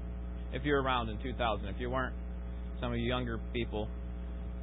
if 0.54 0.64
you're 0.64 0.82
around 0.82 1.10
in 1.10 1.22
2000. 1.22 1.68
If 1.68 1.76
you 1.80 1.90
weren't, 1.90 2.16
some 2.80 2.92
of 2.92 2.98
you 2.98 3.06
younger 3.06 3.40
people 3.54 3.88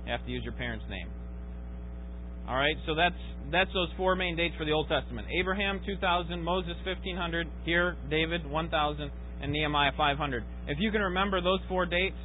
have 0.07 0.25
to 0.25 0.31
use 0.31 0.43
your 0.43 0.55
parents' 0.55 0.85
name. 0.89 1.09
All 2.49 2.57
right, 2.57 2.77
so 2.87 2.95
that's 2.95 3.21
that's 3.53 3.71
those 3.75 3.89
four 3.99 4.17
main 4.17 4.37
dates 4.37 4.55
for 4.57 4.65
the 4.65 4.73
Old 4.73 4.89
Testament: 4.89 5.29
Abraham 5.39 5.81
2000, 5.85 6.43
Moses 6.43 6.77
1500, 6.87 7.47
here 7.67 7.97
David 8.09 8.49
1000, 8.49 9.11
and 9.43 9.53
Nehemiah 9.53 9.93
500. 9.99 10.45
If 10.67 10.79
you 10.81 10.91
can 10.91 11.03
remember 11.03 11.43
those 11.43 11.61
four 11.69 11.85
dates, 11.85 12.17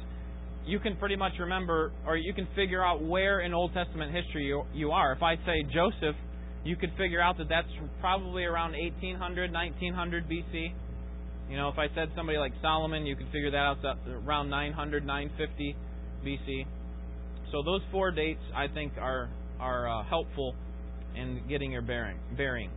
you 0.66 0.78
can 0.78 0.96
pretty 0.96 1.16
much 1.16 1.32
remember, 1.38 1.92
or 2.06 2.16
you 2.16 2.32
can 2.32 2.48
figure 2.56 2.84
out 2.84 3.02
where 3.02 3.40
in 3.40 3.52
Old 3.52 3.74
Testament 3.74 4.14
history 4.14 4.44
you, 4.46 4.64
you 4.72 4.90
are. 4.92 5.12
If 5.12 5.22
I 5.22 5.36
say 5.36 5.62
Joseph, 5.72 6.16
you 6.64 6.76
could 6.76 6.90
figure 6.96 7.20
out 7.20 7.36
that 7.38 7.48
that's 7.48 7.68
probably 8.00 8.44
around 8.44 8.72
1800, 8.72 9.52
1900 9.52 10.28
BC. 10.28 10.72
You 11.50 11.56
know, 11.58 11.68
if 11.68 11.78
I 11.78 11.88
said 11.94 12.08
somebody 12.16 12.38
like 12.38 12.52
Solomon, 12.62 13.04
you 13.04 13.16
could 13.16 13.26
figure 13.26 13.50
that 13.50 13.56
out 13.56 13.78
around 14.08 14.48
900, 14.48 15.04
950 15.04 15.76
BC. 16.24 16.66
So 17.52 17.62
those 17.62 17.82
four 17.92 18.10
dates, 18.10 18.40
I 18.56 18.66
think, 18.68 18.94
are 18.98 19.28
are 19.60 19.88
uh, 19.88 20.04
helpful 20.04 20.54
in 21.14 21.42
getting 21.48 21.70
your 21.70 21.82
bearing, 21.82 22.18
bearings. 22.36 22.72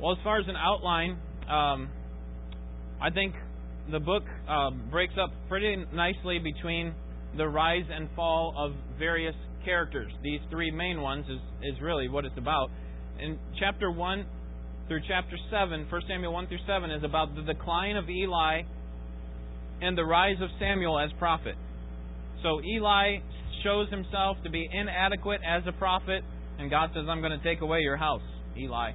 Well, 0.00 0.12
as 0.12 0.18
far 0.24 0.40
as 0.40 0.46
an 0.48 0.56
outline, 0.56 1.18
um, 1.48 1.90
I 3.00 3.10
think 3.10 3.34
the 3.90 4.00
book 4.00 4.22
uh, 4.48 4.70
breaks 4.90 5.14
up 5.20 5.30
pretty 5.48 5.76
nicely 5.94 6.38
between 6.38 6.94
the 7.36 7.46
rise 7.46 7.84
and 7.90 8.08
fall 8.14 8.54
of 8.56 8.72
various 8.98 9.34
characters. 9.64 10.12
These 10.22 10.40
three 10.50 10.70
main 10.70 11.00
ones 11.00 11.26
is, 11.28 11.40
is 11.62 11.80
really 11.80 12.08
what 12.08 12.24
it's 12.24 12.38
about. 12.38 12.70
In 13.20 13.38
chapter 13.58 13.90
1 13.90 14.26
through 14.88 15.00
chapter 15.08 15.36
7, 15.50 15.86
1 15.90 16.02
Samuel 16.08 16.32
1 16.32 16.46
through 16.48 16.58
7, 16.66 16.90
is 16.90 17.04
about 17.04 17.34
the 17.34 17.42
decline 17.42 17.96
of 17.96 18.08
Eli 18.08 18.62
and 19.80 19.96
the 19.96 20.04
rise 20.04 20.36
of 20.40 20.48
Samuel 20.58 20.98
as 20.98 21.10
prophet. 21.18 21.54
So 22.42 22.60
Eli 22.62 23.18
shows 23.64 23.90
himself 23.90 24.36
to 24.44 24.50
be 24.50 24.68
inadequate 24.72 25.40
as 25.46 25.62
a 25.66 25.72
prophet, 25.72 26.22
and 26.58 26.70
God 26.70 26.90
says, 26.94 27.04
I'm 27.08 27.20
going 27.20 27.38
to 27.38 27.44
take 27.44 27.60
away 27.60 27.80
your 27.80 27.96
house, 27.96 28.22
Eli. 28.56 28.92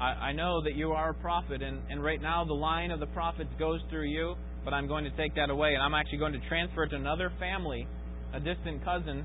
I, 0.00 0.28
I 0.28 0.32
know 0.32 0.62
that 0.62 0.74
you 0.74 0.92
are 0.92 1.10
a 1.10 1.14
prophet, 1.14 1.62
and, 1.62 1.80
and 1.88 2.02
right 2.02 2.20
now 2.20 2.44
the 2.44 2.54
line 2.54 2.90
of 2.90 3.00
the 3.00 3.06
prophets 3.06 3.50
goes 3.58 3.80
through 3.90 4.08
you. 4.08 4.34
but 4.64 4.74
I'm 4.74 4.88
going 4.88 5.04
to 5.04 5.16
take 5.16 5.34
that 5.36 5.48
away, 5.48 5.74
and 5.74 5.82
I'm 5.82 5.94
actually 5.94 6.18
going 6.18 6.32
to 6.32 6.48
transfer 6.48 6.84
it 6.84 6.90
to 6.90 6.96
another 6.96 7.32
family, 7.38 7.86
a 8.34 8.40
distant 8.40 8.84
cousin, 8.84 9.24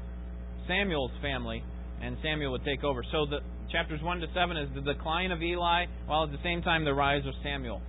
Samuel's 0.67 1.11
family, 1.21 1.63
and 2.01 2.17
Samuel 2.21 2.51
would 2.53 2.63
take 2.63 2.83
over. 2.83 3.03
So 3.11 3.25
the 3.25 3.39
chapters 3.71 4.01
1 4.01 4.19
to 4.19 4.27
7 4.33 4.57
is 4.57 4.69
the 4.75 4.81
decline 4.81 5.31
of 5.31 5.41
Eli, 5.41 5.85
while 6.05 6.23
at 6.23 6.31
the 6.31 6.41
same 6.43 6.61
time 6.61 6.85
the 6.85 6.93
rise 6.93 7.25
of 7.25 7.33
Samuel. 7.43 7.81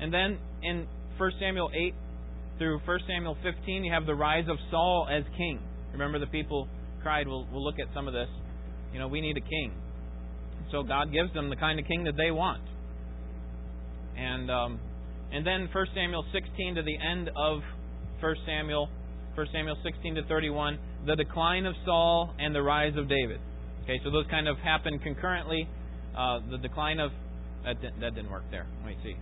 And 0.00 0.12
then 0.12 0.38
in 0.62 0.86
1 1.18 1.32
Samuel 1.38 1.70
8 1.74 1.94
through 2.58 2.80
1 2.84 2.98
Samuel 3.06 3.36
15, 3.42 3.84
you 3.84 3.92
have 3.92 4.06
the 4.06 4.14
rise 4.14 4.46
of 4.48 4.56
Saul 4.70 5.08
as 5.10 5.24
king. 5.36 5.60
Remember, 5.92 6.18
the 6.18 6.26
people 6.26 6.68
cried, 7.02 7.26
we'll, 7.26 7.46
we'll 7.52 7.64
look 7.64 7.78
at 7.78 7.92
some 7.94 8.06
of 8.06 8.14
this. 8.14 8.28
You 8.92 8.98
know, 8.98 9.08
we 9.08 9.20
need 9.20 9.36
a 9.36 9.40
king. 9.40 9.72
So 10.70 10.82
God 10.82 11.12
gives 11.12 11.32
them 11.34 11.50
the 11.50 11.56
kind 11.56 11.78
of 11.78 11.86
king 11.86 12.04
that 12.04 12.16
they 12.16 12.30
want. 12.30 12.62
And 14.16 14.50
um, 14.50 14.80
and 15.32 15.46
then 15.46 15.68
1 15.72 15.86
Samuel 15.94 16.24
16 16.32 16.74
to 16.74 16.82
the 16.82 16.96
end 16.98 17.30
of 17.36 17.60
1 18.20 18.36
Samuel, 18.46 18.88
1 19.34 19.46
Samuel 19.52 19.76
16 19.82 20.16
to 20.16 20.24
31, 20.24 20.78
the 21.06 21.16
decline 21.16 21.66
of 21.66 21.74
Saul 21.84 22.34
and 22.38 22.54
the 22.54 22.62
rise 22.62 22.96
of 22.96 23.08
David. 23.08 23.40
Okay, 23.84 24.00
so 24.04 24.10
those 24.10 24.26
kind 24.30 24.48
of 24.48 24.58
happen 24.58 24.98
concurrently. 24.98 25.68
Uh, 26.16 26.40
the 26.50 26.58
decline 26.58 26.98
of 26.98 27.12
that, 27.64 27.76
that 28.00 28.14
didn't 28.14 28.30
work 28.30 28.44
there. 28.50 28.66
Let 28.82 28.86
me 28.86 28.96
see. 29.02 29.16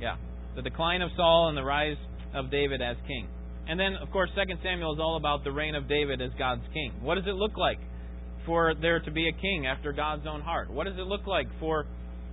Yeah, 0.00 0.16
the 0.56 0.62
decline 0.62 1.02
of 1.02 1.10
Saul 1.16 1.48
and 1.48 1.56
the 1.56 1.64
rise 1.64 1.96
of 2.34 2.50
David 2.50 2.82
as 2.82 2.96
king. 3.06 3.28
And 3.68 3.78
then, 3.78 3.94
of 3.96 4.10
course, 4.10 4.30
2 4.34 4.42
Samuel 4.62 4.94
is 4.94 5.00
all 5.00 5.16
about 5.16 5.42
the 5.42 5.50
reign 5.50 5.74
of 5.74 5.88
David 5.88 6.20
as 6.20 6.30
God's 6.38 6.62
king. 6.72 6.92
What 7.00 7.16
does 7.16 7.26
it 7.26 7.34
look 7.34 7.56
like 7.56 7.78
for 8.46 8.74
there 8.80 9.00
to 9.00 9.10
be 9.10 9.28
a 9.28 9.32
king 9.32 9.66
after 9.66 9.92
God's 9.92 10.26
own 10.26 10.40
heart? 10.40 10.70
What 10.70 10.84
does 10.84 10.96
it 10.96 11.06
look 11.06 11.26
like 11.26 11.48
for 11.60 11.84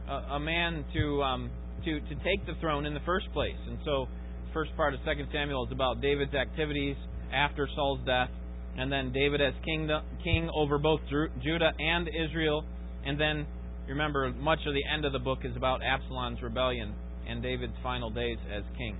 a, 0.07 0.35
a 0.35 0.39
man 0.39 0.85
to 0.93 1.23
um, 1.23 1.51
to 1.83 1.99
to 1.99 2.15
take 2.23 2.45
the 2.45 2.53
throne 2.61 2.85
in 2.85 2.93
the 2.93 3.01
first 3.05 3.25
place? 3.33 3.57
And 3.67 3.79
so, 3.83 4.07
first 4.53 4.75
part 4.77 4.93
of 4.93 4.99
2 5.03 5.11
Samuel 5.33 5.65
is 5.65 5.71
about 5.71 6.01
David's 6.01 6.33
activities 6.33 6.95
after 7.33 7.67
Saul's 7.75 8.05
death, 8.05 8.29
and 8.77 8.91
then 8.91 9.11
David 9.11 9.41
as 9.41 9.53
king 9.65 9.89
king 10.23 10.49
over 10.55 10.77
both 10.77 11.01
Judah 11.43 11.71
and 11.77 12.07
Israel, 12.07 12.63
and 13.05 13.19
then 13.19 13.45
remember 13.87 14.31
much 14.31 14.59
of 14.67 14.73
the 14.73 14.83
end 14.93 15.05
of 15.05 15.11
the 15.11 15.19
book 15.19 15.39
is 15.43 15.55
about 15.57 15.81
Absalom's 15.83 16.41
rebellion 16.41 16.93
and 17.27 17.41
David's 17.41 17.73
final 17.81 18.09
days 18.09 18.37
as 18.55 18.63
king. 18.77 18.97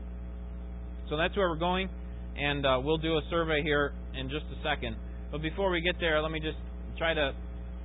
So 1.09 1.17
that's 1.17 1.35
where 1.35 1.49
we're 1.49 1.57
going, 1.57 1.89
and 2.37 2.65
uh, 2.65 2.79
we'll 2.81 2.97
do 2.97 3.17
a 3.17 3.21
survey 3.29 3.61
here 3.61 3.93
in 4.17 4.29
just 4.29 4.45
a 4.45 4.63
second. 4.63 4.95
But 5.31 5.41
before 5.41 5.69
we 5.69 5.81
get 5.81 5.95
there, 5.99 6.21
let 6.21 6.31
me 6.31 6.39
just 6.39 6.57
try 6.97 7.13
to 7.13 7.33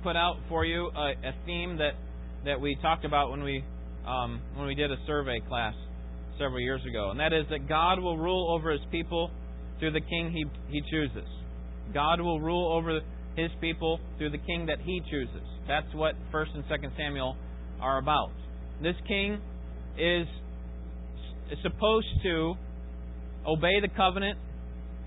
put 0.03 0.15
out 0.15 0.37
for 0.47 0.65
you 0.65 0.89
a, 0.95 1.11
a 1.27 1.33
theme 1.45 1.77
that 1.77 1.93
that 2.45 2.59
we 2.59 2.77
talked 2.81 3.05
about 3.05 3.31
when 3.31 3.43
we 3.43 3.63
um, 4.05 4.41
when 4.55 4.67
we 4.67 4.75
did 4.75 4.91
a 4.91 4.97
survey 5.05 5.41
class 5.47 5.73
several 6.37 6.61
years 6.61 6.81
ago, 6.89 7.11
and 7.11 7.19
that 7.19 7.33
is 7.33 7.45
that 7.49 7.67
God 7.67 7.99
will 7.99 8.17
rule 8.17 8.53
over 8.55 8.71
His 8.71 8.81
people 8.91 9.29
through 9.79 9.91
the 9.91 10.01
king 10.01 10.31
He 10.31 10.45
He 10.69 10.81
chooses. 10.89 11.27
God 11.93 12.21
will 12.21 12.39
rule 12.39 12.71
over 12.73 13.01
His 13.35 13.51
people 13.59 13.99
through 14.17 14.31
the 14.31 14.37
king 14.37 14.67
that 14.67 14.79
He 14.79 15.01
chooses. 15.09 15.43
That's 15.67 15.93
what 15.93 16.15
First 16.31 16.51
and 16.55 16.63
Second 16.69 16.93
Samuel 16.97 17.35
are 17.81 17.97
about. 17.97 18.31
This 18.81 18.95
king 19.07 19.41
is 19.97 20.27
supposed 21.61 22.07
to 22.23 22.55
obey 23.45 23.79
the 23.81 23.89
covenant, 23.95 24.39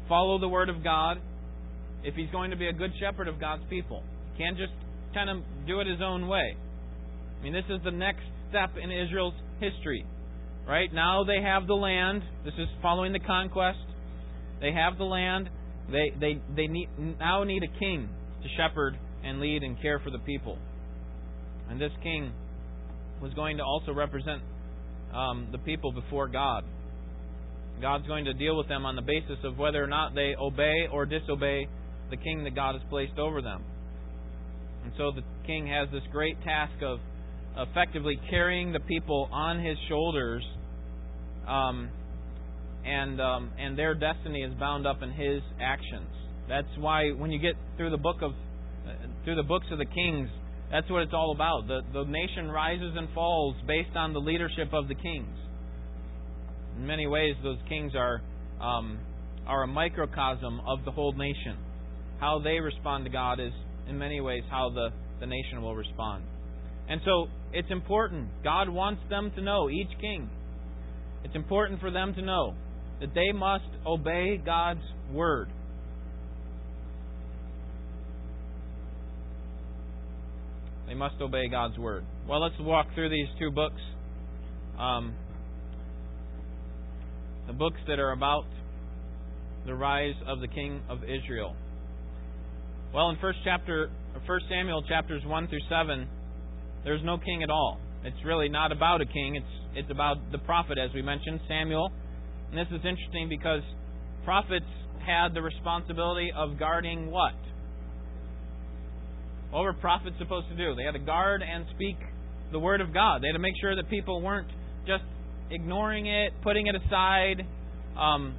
follow 0.08 0.38
the 0.38 0.48
word 0.48 0.68
of 0.68 0.84
God, 0.84 1.18
if 2.04 2.14
he's 2.14 2.30
going 2.30 2.50
to 2.50 2.56
be 2.56 2.68
a 2.68 2.72
good 2.72 2.92
shepherd 3.00 3.28
of 3.28 3.40
God's 3.40 3.62
people. 3.70 4.02
He 4.32 4.42
can't 4.42 4.56
just 4.56 4.72
kind 5.14 5.30
of 5.30 5.38
do 5.66 5.80
it 5.80 5.86
his 5.86 6.00
own 6.02 6.28
way. 6.28 6.56
I 7.38 7.44
mean, 7.44 7.52
this 7.52 7.64
is 7.68 7.80
the 7.84 7.90
next 7.90 8.22
step 8.50 8.70
in 8.82 8.90
Israel's 8.90 9.34
history. 9.60 10.06
Right? 10.66 10.92
Now 10.92 11.24
they 11.24 11.42
have 11.42 11.66
the 11.66 11.74
land. 11.74 12.22
This 12.44 12.54
is 12.54 12.68
following 12.80 13.12
the 13.12 13.18
conquest. 13.18 13.80
They 14.60 14.72
have 14.72 14.96
the 14.96 15.04
land. 15.04 15.50
They 15.90 16.12
they 16.20 16.40
they 16.54 16.68
need, 16.68 16.88
now 17.18 17.42
need 17.42 17.64
a 17.64 17.78
king 17.80 18.08
to 18.42 18.48
shepherd 18.56 18.96
and 19.24 19.40
lead 19.40 19.64
and 19.64 19.80
care 19.82 19.98
for 19.98 20.10
the 20.10 20.20
people. 20.20 20.58
And 21.68 21.80
this 21.80 21.90
king 22.02 22.32
was 23.20 23.32
going 23.34 23.56
to 23.56 23.64
also 23.64 23.92
represent 23.92 24.42
um, 25.12 25.48
the 25.50 25.58
people 25.58 25.92
before 25.92 26.28
God. 26.28 26.64
God's 27.80 28.06
going 28.06 28.26
to 28.26 28.34
deal 28.34 28.56
with 28.56 28.68
them 28.68 28.86
on 28.86 28.94
the 28.94 29.02
basis 29.02 29.38
of 29.44 29.58
whether 29.58 29.82
or 29.82 29.88
not 29.88 30.14
they 30.14 30.34
obey 30.40 30.86
or 30.92 31.06
disobey 31.06 31.66
the 32.12 32.16
king 32.18 32.44
that 32.44 32.54
God 32.54 32.74
has 32.74 32.82
placed 32.90 33.18
over 33.18 33.42
them. 33.42 33.64
And 34.84 34.92
so 34.96 35.10
the 35.10 35.22
king 35.46 35.66
has 35.66 35.88
this 35.90 36.02
great 36.12 36.36
task 36.44 36.74
of 36.82 36.98
effectively 37.56 38.20
carrying 38.30 38.72
the 38.72 38.80
people 38.80 39.28
on 39.32 39.64
his 39.64 39.76
shoulders, 39.88 40.44
um, 41.46 41.88
and 42.84 43.20
um, 43.20 43.50
and 43.58 43.78
their 43.78 43.94
destiny 43.94 44.42
is 44.42 44.52
bound 44.58 44.86
up 44.86 45.02
in 45.02 45.10
his 45.12 45.40
actions. 45.60 46.08
That's 46.48 46.68
why 46.78 47.10
when 47.10 47.30
you 47.30 47.38
get 47.38 47.54
through 47.76 47.90
the 47.90 47.96
book 47.98 48.22
of 48.22 48.32
uh, 48.32 48.92
through 49.24 49.36
the 49.36 49.42
books 49.42 49.66
of 49.70 49.78
the 49.78 49.86
kings, 49.86 50.28
that's 50.70 50.90
what 50.90 51.02
it's 51.02 51.14
all 51.14 51.32
about. 51.32 51.68
The, 51.68 51.80
the 51.92 52.04
nation 52.04 52.50
rises 52.50 52.94
and 52.96 53.08
falls 53.14 53.56
based 53.66 53.96
on 53.96 54.12
the 54.12 54.20
leadership 54.20 54.72
of 54.72 54.88
the 54.88 54.94
kings. 54.94 55.36
In 56.76 56.86
many 56.86 57.06
ways, 57.06 57.36
those 57.42 57.58
kings 57.68 57.92
are 57.94 58.20
um, 58.60 58.98
are 59.46 59.62
a 59.62 59.68
microcosm 59.68 60.60
of 60.66 60.84
the 60.84 60.90
whole 60.90 61.12
nation. 61.12 61.56
How 62.22 62.38
they 62.38 62.60
respond 62.60 63.04
to 63.04 63.10
God 63.10 63.40
is, 63.40 63.50
in 63.88 63.98
many 63.98 64.20
ways, 64.20 64.44
how 64.48 64.70
the, 64.70 64.90
the 65.18 65.26
nation 65.26 65.60
will 65.60 65.74
respond. 65.74 66.22
And 66.88 67.00
so, 67.04 67.26
it's 67.52 67.68
important. 67.68 68.28
God 68.44 68.68
wants 68.68 69.02
them 69.10 69.32
to 69.34 69.42
know, 69.42 69.68
each 69.68 69.90
king, 70.00 70.30
it's 71.24 71.34
important 71.34 71.80
for 71.80 71.90
them 71.90 72.14
to 72.14 72.22
know 72.22 72.54
that 73.00 73.12
they 73.12 73.32
must 73.34 73.64
obey 73.84 74.36
God's 74.36 74.84
word. 75.12 75.48
They 80.86 80.94
must 80.94 81.20
obey 81.20 81.48
God's 81.48 81.76
word. 81.76 82.04
Well, 82.28 82.40
let's 82.40 82.54
walk 82.60 82.86
through 82.94 83.08
these 83.10 83.26
two 83.40 83.50
books. 83.50 83.80
Um, 84.78 85.16
the 87.48 87.52
books 87.52 87.80
that 87.88 87.98
are 87.98 88.12
about 88.12 88.46
the 89.66 89.74
rise 89.74 90.14
of 90.24 90.38
the 90.38 90.46
king 90.46 90.82
of 90.88 90.98
Israel. 91.02 91.56
Well, 92.94 93.08
in 93.08 93.16
first 93.20 93.38
chapter, 93.42 93.90
First 94.26 94.44
Samuel 94.50 94.82
chapters 94.82 95.22
one 95.24 95.48
through 95.48 95.64
seven, 95.70 96.06
there's 96.84 97.02
no 97.02 97.16
king 97.16 97.42
at 97.42 97.48
all. 97.48 97.80
It's 98.04 98.16
really 98.24 98.50
not 98.50 98.70
about 98.70 99.00
a 99.00 99.06
king. 99.06 99.36
It's 99.36 99.46
it's 99.74 99.90
about 99.90 100.16
the 100.30 100.38
prophet, 100.38 100.76
as 100.76 100.90
we 100.94 101.00
mentioned, 101.00 101.40
Samuel. 101.48 101.90
And 102.50 102.58
this 102.58 102.66
is 102.68 102.84
interesting 102.84 103.30
because 103.30 103.62
prophets 104.24 104.66
had 105.06 105.32
the 105.32 105.40
responsibility 105.40 106.30
of 106.36 106.58
guarding 106.58 107.10
what? 107.10 107.32
What 109.50 109.62
were 109.62 109.72
prophets 109.72 110.16
supposed 110.18 110.48
to 110.50 110.56
do? 110.56 110.74
They 110.74 110.84
had 110.84 110.92
to 110.92 110.98
guard 110.98 111.42
and 111.42 111.64
speak 111.74 111.96
the 112.52 112.58
word 112.58 112.82
of 112.82 112.92
God. 112.92 113.22
They 113.22 113.28
had 113.28 113.34
to 113.34 113.38
make 113.38 113.54
sure 113.62 113.74
that 113.74 113.88
people 113.88 114.20
weren't 114.20 114.48
just 114.86 115.04
ignoring 115.50 116.06
it, 116.06 116.34
putting 116.42 116.66
it 116.66 116.74
aside, 116.74 117.46
um, 117.98 118.34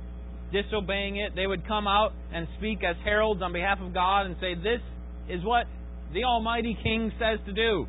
disobeying 0.53 1.17
it. 1.17 1.36
They 1.36 1.48
would 1.48 1.67
come 1.67 1.88
out 1.88 2.13
and 2.33 2.48
speak 2.57 2.79
as 2.88 2.95
heralds 3.03 3.41
on 3.41 3.51
behalf 3.51 3.79
of 3.81 3.93
God 3.93 4.27
and 4.27 4.36
say, 4.39 4.55
This 4.55 4.79
is 5.27 5.43
what 5.43 5.65
the 6.13 6.24
Almighty 6.24 6.77
King 6.81 7.12
says 7.19 7.39
to 7.45 7.51
do. 7.51 7.88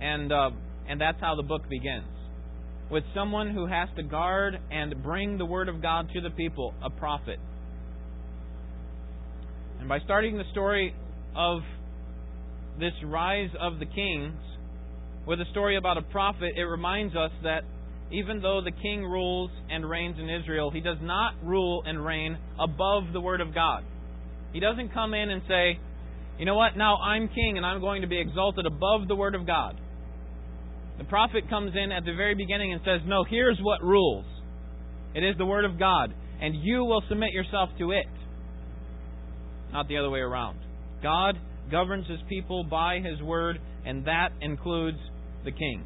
And, 0.00 0.30
uh, 0.30 0.50
and 0.88 1.00
that's 1.00 1.20
how 1.20 1.34
the 1.34 1.42
book 1.42 1.68
begins. 1.68 2.04
With 2.90 3.04
someone 3.14 3.52
who 3.52 3.66
has 3.66 3.88
to 3.96 4.02
guard 4.02 4.58
and 4.70 5.02
bring 5.02 5.38
the 5.38 5.44
Word 5.44 5.68
of 5.68 5.82
God 5.82 6.08
to 6.14 6.20
the 6.20 6.30
people, 6.30 6.74
a 6.82 6.90
prophet. 6.90 7.38
And 9.80 9.88
by 9.88 9.98
starting 10.04 10.36
the 10.36 10.44
story 10.52 10.94
of 11.34 11.60
this 12.78 12.92
rise 13.04 13.50
of 13.60 13.78
the 13.78 13.86
kings 13.86 14.36
with 15.26 15.40
a 15.40 15.44
story 15.50 15.76
about 15.76 15.98
a 15.98 16.02
prophet, 16.02 16.52
it 16.56 16.62
reminds 16.62 17.14
us 17.14 17.30
that 17.42 17.62
even 18.10 18.40
though 18.40 18.60
the 18.64 18.72
king 18.72 19.02
rules 19.04 19.50
and 19.70 19.88
reigns 19.88 20.16
in 20.18 20.30
Israel, 20.30 20.70
he 20.70 20.80
does 20.80 20.96
not 21.02 21.34
rule 21.42 21.82
and 21.86 22.04
reign 22.04 22.38
above 22.58 23.12
the 23.12 23.20
Word 23.20 23.40
of 23.40 23.54
God. 23.54 23.84
He 24.52 24.60
doesn't 24.60 24.94
come 24.94 25.12
in 25.14 25.30
and 25.30 25.42
say, 25.46 25.78
you 26.38 26.46
know 26.46 26.54
what, 26.54 26.76
now 26.76 26.96
I'm 26.96 27.28
king 27.28 27.54
and 27.56 27.66
I'm 27.66 27.80
going 27.80 28.02
to 28.02 28.08
be 28.08 28.20
exalted 28.20 28.64
above 28.64 29.08
the 29.08 29.14
Word 29.14 29.34
of 29.34 29.46
God. 29.46 29.78
The 30.96 31.04
prophet 31.04 31.48
comes 31.48 31.72
in 31.74 31.92
at 31.92 32.04
the 32.04 32.14
very 32.14 32.34
beginning 32.34 32.72
and 32.72 32.80
says, 32.84 33.00
no, 33.06 33.24
here's 33.24 33.58
what 33.60 33.82
rules. 33.82 34.24
It 35.14 35.22
is 35.22 35.36
the 35.36 35.46
Word 35.46 35.64
of 35.64 35.78
God, 35.78 36.14
and 36.40 36.54
you 36.54 36.84
will 36.84 37.02
submit 37.08 37.32
yourself 37.32 37.70
to 37.78 37.92
it. 37.92 38.06
Not 39.72 39.88
the 39.88 39.98
other 39.98 40.10
way 40.10 40.20
around. 40.20 40.58
God 41.02 41.38
governs 41.70 42.06
his 42.08 42.20
people 42.28 42.64
by 42.64 43.00
his 43.00 43.20
word, 43.22 43.60
and 43.84 44.06
that 44.06 44.30
includes 44.40 44.98
the 45.44 45.52
king. 45.52 45.84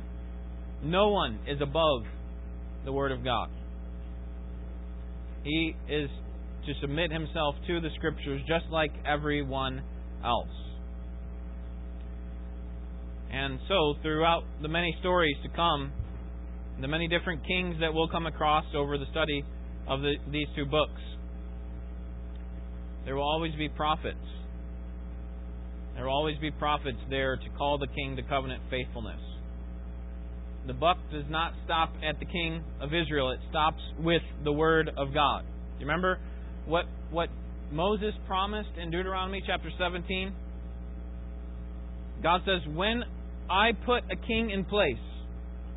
No 0.83 1.09
one 1.09 1.41
is 1.47 1.61
above 1.61 2.03
the 2.85 2.93
word 2.93 3.13
of 3.13 3.25
God. 3.25 3.49
He 5.45 5.75
is 5.89 6.09
to 6.67 6.73
submit 6.81 7.11
himself 7.11 7.57
to 7.67 7.81
the 7.81 7.89
scriptures 7.97 8.41
just 8.47 8.67
like 8.71 8.93
everyone 9.07 9.83
else. 10.25 10.49
And 13.33 13.59
so, 13.67 13.95
throughout 14.03 14.45
the 14.61 14.69
many 14.69 14.95
stories 15.01 15.37
to 15.43 15.49
come, 15.49 15.91
the 16.81 16.89
many 16.89 17.09
different 17.09 17.47
kings 17.47 17.77
that 17.81 17.93
we'll 17.93 18.09
come 18.09 18.27
across 18.27 18.65
over 18.77 18.99
the 18.99 19.07
study 19.11 19.45
of 19.89 20.01
the, 20.01 20.15
these 20.31 20.47
two 20.55 20.67
books. 20.67 21.01
There 23.05 23.17
will 23.17 23.29
always 23.29 23.55
be 23.55 23.69
prophets. 23.69 24.17
There 25.95 26.05
will 26.05 26.13
always 26.13 26.39
be 26.39 26.51
prophets 26.51 26.99
there 27.11 27.37
to 27.37 27.49
call 27.57 27.79
the 27.79 27.89
king 27.89 28.17
to 28.17 28.23
covenant 28.23 28.63
faithfulness. 28.71 29.21
The 30.67 30.75
buck 30.75 30.97
does 31.13 31.25
not 31.29 31.55
stop 31.65 31.93
at 32.09 32.21
the 32.21 32.25
king 32.25 32.63
of 32.81 32.91
Israel, 32.95 33.31
it 33.31 33.41
stops 33.51 33.81
with 33.99 34.23
the 34.45 34.53
word 34.53 34.91
of 34.97 35.13
God. 35.13 35.43
Do 35.43 35.81
you 35.81 35.87
remember 35.87 36.19
what 36.67 36.85
what 37.11 37.29
Moses 37.73 38.13
promised 38.27 38.71
in 38.81 38.91
Deuteronomy 38.91 39.43
chapter 39.47 39.71
17? 39.79 40.33
God 42.23 42.43
says, 42.47 42.61
When 42.73 43.03
I 43.51 43.73
put 43.85 44.05
a 44.11 44.17
king 44.17 44.51
in 44.51 44.65
place, 44.65 45.03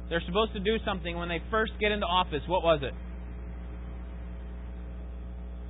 they're 0.09 0.21
supposed 0.25 0.53
to 0.53 0.59
do 0.59 0.77
something 0.85 1.17
when 1.17 1.29
they 1.29 1.41
first 1.49 1.71
get 1.79 1.91
into 1.91 2.05
office. 2.05 2.41
What 2.47 2.63
was 2.63 2.81
it? 2.83 2.93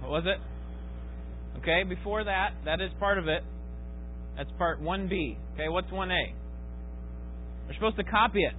What 0.02 0.12
was 0.12 0.24
it? 0.26 1.60
Okay, 1.60 1.84
before 1.88 2.26
that, 2.26 2.50
that 2.66 2.82
is 2.82 2.92
part 3.00 3.18
of 3.18 3.28
it. 3.28 3.44
That's 4.38 4.50
part 4.58 4.82
1B. 4.82 5.38
Okay, 5.54 5.70
what's 5.70 5.88
1A? 5.88 6.34
They're 7.66 7.76
supposed 7.76 7.96
to 7.98 8.04
copy 8.04 8.44
it. 8.44 8.54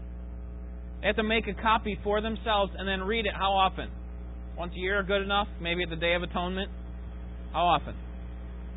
They 1.00 1.08
have 1.08 1.16
to 1.16 1.22
make 1.22 1.46
a 1.46 1.54
copy 1.54 1.98
for 2.02 2.20
themselves 2.20 2.72
and 2.76 2.88
then 2.88 3.02
read 3.02 3.26
it 3.26 3.32
how 3.34 3.52
often? 3.52 3.90
Once 4.56 4.72
a 4.74 4.78
year 4.78 5.02
good 5.02 5.22
enough? 5.22 5.48
Maybe 5.60 5.82
at 5.82 5.90
the 5.90 5.96
Day 5.96 6.14
of 6.14 6.22
Atonement? 6.22 6.70
How 7.52 7.66
often? 7.66 7.94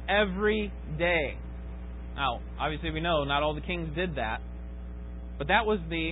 Every 0.07 0.71
day. 0.97 1.37
Now, 2.15 2.41
obviously 2.59 2.91
we 2.91 2.99
know 2.99 3.23
not 3.23 3.43
all 3.43 3.55
the 3.55 3.61
kings 3.61 3.95
did 3.95 4.15
that. 4.15 4.41
But 5.37 5.47
that 5.47 5.65
was 5.65 5.79
the 5.89 6.11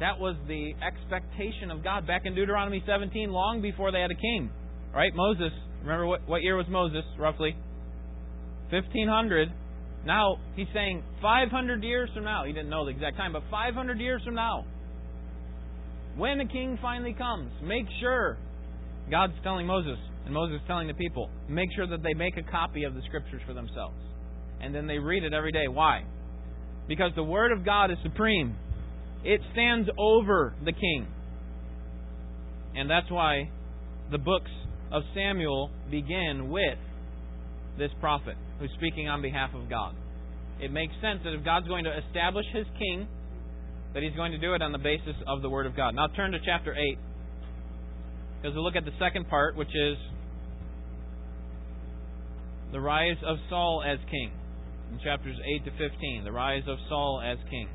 that 0.00 0.18
was 0.18 0.36
the 0.46 0.72
expectation 0.84 1.70
of 1.70 1.82
God 1.82 2.06
back 2.06 2.22
in 2.26 2.34
Deuteronomy 2.34 2.82
17 2.86 3.30
long 3.30 3.62
before 3.62 3.92
they 3.92 4.00
had 4.00 4.10
a 4.10 4.16
king. 4.16 4.50
Right? 4.94 5.14
Moses, 5.14 5.52
remember 5.80 6.06
what 6.06 6.28
what 6.28 6.42
year 6.42 6.56
was 6.56 6.66
Moses 6.68 7.04
roughly? 7.18 7.56
1500. 8.70 9.52
Now, 10.04 10.36
he's 10.54 10.66
saying 10.74 11.02
500 11.22 11.82
years 11.82 12.10
from 12.14 12.24
now. 12.24 12.44
He 12.44 12.52
didn't 12.52 12.70
know 12.70 12.84
the 12.84 12.90
exact 12.90 13.16
time, 13.16 13.32
but 13.32 13.42
500 13.50 13.98
years 13.98 14.22
from 14.24 14.34
now. 14.34 14.64
When 16.16 16.38
the 16.38 16.46
king 16.46 16.78
finally 16.80 17.12
comes, 17.12 17.50
make 17.62 17.86
sure 18.00 18.38
God's 19.10 19.34
telling 19.42 19.66
Moses, 19.66 19.98
and 20.24 20.32
Moses 20.32 20.56
is 20.56 20.66
telling 20.66 20.88
the 20.88 20.94
people, 20.94 21.28
make 21.48 21.68
sure 21.76 21.86
that 21.86 22.02
they 22.02 22.14
make 22.14 22.36
a 22.36 22.42
copy 22.50 22.84
of 22.84 22.94
the 22.94 23.02
scriptures 23.06 23.42
for 23.46 23.52
themselves. 23.52 23.96
And 24.60 24.74
then 24.74 24.86
they 24.86 24.98
read 24.98 25.24
it 25.24 25.34
every 25.34 25.52
day. 25.52 25.68
Why? 25.68 26.04
Because 26.88 27.12
the 27.14 27.22
Word 27.22 27.52
of 27.52 27.64
God 27.64 27.90
is 27.90 27.98
supreme, 28.02 28.56
it 29.24 29.40
stands 29.52 29.88
over 29.98 30.54
the 30.64 30.72
king. 30.72 31.06
And 32.74 32.88
that's 32.90 33.10
why 33.10 33.50
the 34.10 34.18
books 34.18 34.50
of 34.92 35.02
Samuel 35.14 35.70
begin 35.90 36.48
with 36.48 36.78
this 37.78 37.90
prophet 38.00 38.36
who's 38.58 38.70
speaking 38.78 39.08
on 39.08 39.20
behalf 39.20 39.50
of 39.54 39.68
God. 39.68 39.94
It 40.60 40.72
makes 40.72 40.94
sense 41.02 41.20
that 41.24 41.34
if 41.34 41.44
God's 41.44 41.68
going 41.68 41.84
to 41.84 41.92
establish 42.06 42.46
his 42.54 42.66
king, 42.78 43.06
that 43.96 44.02
he's 44.02 44.14
going 44.14 44.30
to 44.30 44.36
do 44.36 44.52
it 44.52 44.60
on 44.60 44.72
the 44.72 44.78
basis 44.78 45.16
of 45.26 45.40
the 45.40 45.48
Word 45.48 45.64
of 45.64 45.74
God. 45.74 45.94
Now 45.94 46.06
turn 46.08 46.32
to 46.32 46.38
chapter 46.44 46.74
8 46.74 46.98
because 48.36 48.54
we'll 48.54 48.62
look 48.62 48.76
at 48.76 48.84
the 48.84 48.92
second 48.98 49.26
part, 49.26 49.56
which 49.56 49.74
is 49.74 49.96
the 52.72 52.80
rise 52.80 53.16
of 53.26 53.38
Saul 53.48 53.82
as 53.82 53.98
king. 54.10 54.32
In 54.92 55.00
chapters 55.02 55.38
8 55.42 55.64
to 55.64 55.70
15, 55.70 56.24
the 56.24 56.30
rise 56.30 56.64
of 56.68 56.76
Saul 56.90 57.22
as 57.24 57.38
king. 57.48 57.70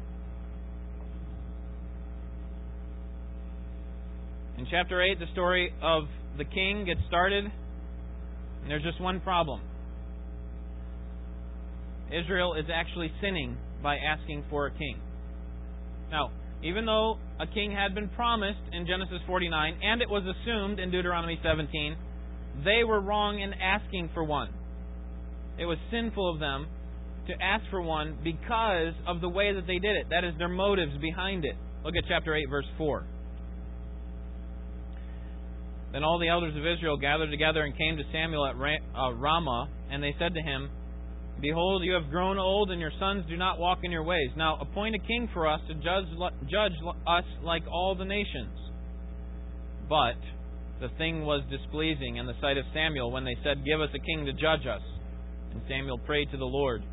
In 4.60 4.67
chapter 4.69 5.01
8, 5.01 5.17
the 5.17 5.25
story 5.34 5.73
of 5.81 6.03
the 6.38 6.45
king 6.45 6.86
gets 6.86 7.01
started, 7.07 7.45
and 7.45 8.69
there's 8.69 8.84
just 8.84 9.01
one 9.01 9.21
problem. 9.21 9.60
Israel 12.13 12.53
is 12.53 12.65
actually 12.71 13.12
sinning 13.21 13.57
by 13.81 13.95
asking 13.97 14.43
for 14.51 14.67
a 14.67 14.71
king. 14.71 15.01
Now, 16.12 16.32
even 16.63 16.86
though 16.86 17.17
a 17.39 17.47
king 17.47 17.71
had 17.71 17.95
been 17.95 18.10
promised 18.10 18.60
in 18.71 18.86
Genesis 18.86 19.19
49 19.26 19.80
and 19.82 20.02
it 20.02 20.10
was 20.10 20.24
assumed 20.24 20.80
in 20.80 20.91
Deuteronomy 20.91 21.39
17, 21.41 21.95
they 22.63 22.84
were 22.84 23.00
wrong 23.00 23.39
in 23.39 23.54
asking 23.54 24.10
for 24.13 24.24
one. 24.24 24.50
It 25.58 25.65
was 25.65 25.78
sinful 25.89 26.34
of 26.34 26.39
them 26.39 26.67
to 27.28 27.34
ask 27.41 27.63
for 27.69 27.82
one 27.82 28.17
because 28.24 28.93
of 29.08 29.21
the 29.21 29.30
way 29.30 29.54
that 29.54 29.65
they 29.67 29.80
did 29.80 29.95
it. 29.95 30.08
That 30.10 30.24
is, 30.24 30.34
their 30.38 30.50
motives 30.50 30.97
behind 31.00 31.45
it. 31.45 31.56
Look 31.84 31.95
at 31.95 32.04
chapter 32.08 32.36
8, 32.36 32.45
verse 32.50 32.65
4. 32.78 33.06
Then 35.93 36.04
all 36.04 36.19
the 36.19 36.30
elders 36.30 36.56
of 36.56 36.65
Israel 36.65 36.97
gathered 36.97 37.32
together 37.32 37.62
and 37.62 37.78
came 37.78 37.97
to 37.97 38.04
Samuel 38.12 38.45
at 38.45 38.56
uh, 38.56 39.12
Ramah, 39.13 39.67
and 39.91 40.02
they 40.02 40.15
said 40.17 40.34
to 40.34 40.41
him, 40.41 40.69
Behold, 41.41 41.84
you 41.84 41.93
have 41.93 42.12
grown 42.12 42.38
old, 42.38 42.69
and 42.69 42.80
your 42.80 42.91
sons 42.99 43.25
do 43.27 43.36
not 43.36 43.58
walk 43.58 43.80
in 43.84 43.91
your 43.91 44.04
ways. 44.04 44.30
Now 44.38 44.60
appoint 44.62 44.95
a 44.95 44.99
king 44.99 45.27
for 45.34 45.47
us 45.47 45.60
to 45.67 45.73
judge, 45.73 46.06
judge 46.49 46.73
us 47.08 47.25
like 47.43 47.63
all 47.67 47.95
the 47.95 48.06
nations. 48.06 48.58
But 49.89 50.21
the 50.80 50.89
thing 50.97 51.25
was 51.25 51.43
displeasing 51.49 52.17
in 52.17 52.27
the 52.27 52.39
sight 52.41 52.58
of 52.58 52.65
Samuel 52.73 53.12
when 53.12 53.25
they 53.25 53.36
said, 53.43 53.65
Give 53.65 53.82
us 53.82 53.89
a 53.95 53.99
king 53.99 54.25
to 54.25 54.34
judge 54.34 54.65
us. 54.65 54.82
And 55.51 55.62
Samuel 55.67 55.97
prayed 55.97 56.30
to 56.32 56.38
the 56.38 56.45
Lord. 56.45 56.84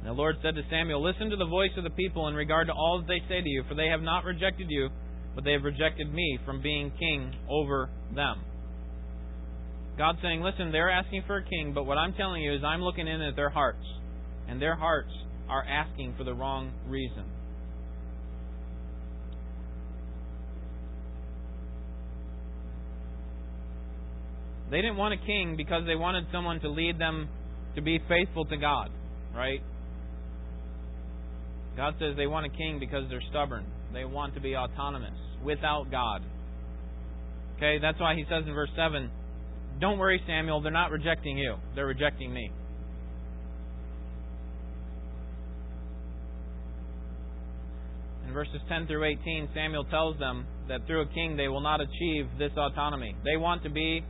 And 0.00 0.06
the 0.06 0.12
Lord 0.12 0.36
said 0.42 0.54
to 0.54 0.62
Samuel, 0.70 1.02
Listen 1.02 1.30
to 1.30 1.36
the 1.36 1.46
voice 1.46 1.72
of 1.76 1.84
the 1.84 1.90
people 1.90 2.28
in 2.28 2.34
regard 2.34 2.68
to 2.68 2.72
all 2.72 2.98
that 2.98 3.08
they 3.08 3.20
say 3.28 3.42
to 3.42 3.48
you, 3.48 3.64
for 3.68 3.74
they 3.74 3.88
have 3.88 4.02
not 4.02 4.24
rejected 4.24 4.68
you, 4.70 4.88
but 5.34 5.44
they 5.44 5.52
have 5.52 5.64
rejected 5.64 6.12
me 6.12 6.38
from 6.44 6.62
being 6.62 6.92
king 6.98 7.34
over 7.48 7.90
them. 8.14 8.40
God's 9.98 10.18
saying, 10.22 10.42
listen, 10.42 10.70
they're 10.70 10.90
asking 10.90 11.24
for 11.26 11.38
a 11.38 11.44
king, 11.44 11.72
but 11.74 11.84
what 11.84 11.98
I'm 11.98 12.14
telling 12.14 12.40
you 12.40 12.54
is 12.54 12.62
I'm 12.64 12.80
looking 12.80 13.08
in 13.08 13.20
at 13.20 13.34
their 13.34 13.50
hearts. 13.50 13.84
And 14.48 14.62
their 14.62 14.76
hearts 14.76 15.10
are 15.50 15.64
asking 15.64 16.14
for 16.16 16.24
the 16.24 16.32
wrong 16.32 16.72
reason. 16.86 17.24
They 24.70 24.76
didn't 24.76 24.96
want 24.96 25.14
a 25.14 25.26
king 25.26 25.56
because 25.56 25.82
they 25.86 25.96
wanted 25.96 26.26
someone 26.30 26.60
to 26.60 26.68
lead 26.68 26.98
them 26.98 27.28
to 27.74 27.82
be 27.82 27.98
faithful 28.08 28.44
to 28.46 28.56
God, 28.56 28.90
right? 29.34 29.62
God 31.76 31.94
says 31.98 32.14
they 32.16 32.26
want 32.26 32.46
a 32.46 32.50
king 32.50 32.78
because 32.78 33.04
they're 33.08 33.22
stubborn. 33.30 33.64
They 33.92 34.04
want 34.04 34.34
to 34.34 34.40
be 34.40 34.56
autonomous 34.56 35.18
without 35.42 35.90
God. 35.90 36.22
Okay, 37.56 37.78
that's 37.80 37.98
why 37.98 38.14
he 38.14 38.24
says 38.28 38.44
in 38.46 38.54
verse 38.54 38.70
7 38.76 39.10
don't 39.80 39.98
worry, 39.98 40.20
Samuel, 40.26 40.60
they're 40.60 40.72
not 40.72 40.90
rejecting 40.90 41.38
you, 41.38 41.56
they're 41.74 41.86
rejecting 41.86 42.32
me. 42.32 42.50
In 48.26 48.34
verses 48.34 48.60
10 48.68 48.86
through 48.86 49.04
18, 49.04 49.48
Samuel 49.54 49.84
tells 49.84 50.18
them 50.18 50.46
that 50.68 50.86
through 50.86 51.02
a 51.02 51.06
king 51.06 51.36
they 51.36 51.48
will 51.48 51.62
not 51.62 51.80
achieve 51.80 52.26
this 52.38 52.52
autonomy. 52.58 53.16
They 53.24 53.38
want 53.38 53.62
to 53.62 53.70
be 53.70 54.04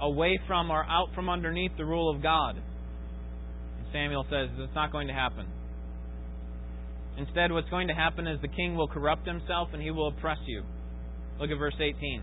away 0.00 0.38
from 0.46 0.70
or 0.70 0.82
out 0.84 1.08
from 1.14 1.28
underneath 1.28 1.72
the 1.76 1.84
rule 1.84 2.14
of 2.14 2.22
God. 2.22 2.56
And 2.56 3.86
Samuel 3.92 4.24
says 4.30 4.48
it's 4.58 4.74
not 4.74 4.92
going 4.92 5.08
to 5.08 5.12
happen. 5.12 5.46
Instead, 7.18 7.52
what's 7.52 7.68
going 7.68 7.88
to 7.88 7.94
happen 7.94 8.26
is 8.26 8.40
the 8.40 8.48
king 8.48 8.76
will 8.76 8.88
corrupt 8.88 9.26
himself 9.26 9.68
and 9.72 9.82
he 9.82 9.90
will 9.90 10.08
oppress 10.08 10.38
you. 10.46 10.62
Look 11.38 11.50
at 11.50 11.58
verse 11.58 11.76
18, 11.78 12.22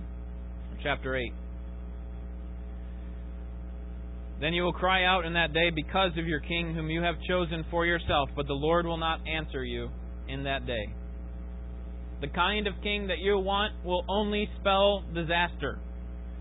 chapter 0.83 1.15
8. 1.15 1.33
Then 4.41 4.53
you 4.53 4.63
will 4.63 4.73
cry 4.73 5.05
out 5.05 5.25
in 5.25 5.33
that 5.33 5.53
day 5.53 5.69
because 5.69 6.11
of 6.17 6.25
your 6.25 6.39
king 6.39 6.73
whom 6.73 6.89
you 6.89 7.03
have 7.03 7.15
chosen 7.29 7.63
for 7.69 7.85
yourself, 7.85 8.29
but 8.35 8.47
the 8.47 8.53
Lord 8.53 8.87
will 8.87 8.97
not 8.97 9.19
answer 9.27 9.63
you 9.63 9.89
in 10.27 10.45
that 10.45 10.65
day. 10.65 10.87
The 12.21 12.27
kind 12.27 12.65
of 12.65 12.73
king 12.81 13.07
that 13.07 13.19
you 13.19 13.37
want 13.37 13.85
will 13.85 14.03
only 14.09 14.49
spell 14.59 15.03
disaster 15.13 15.77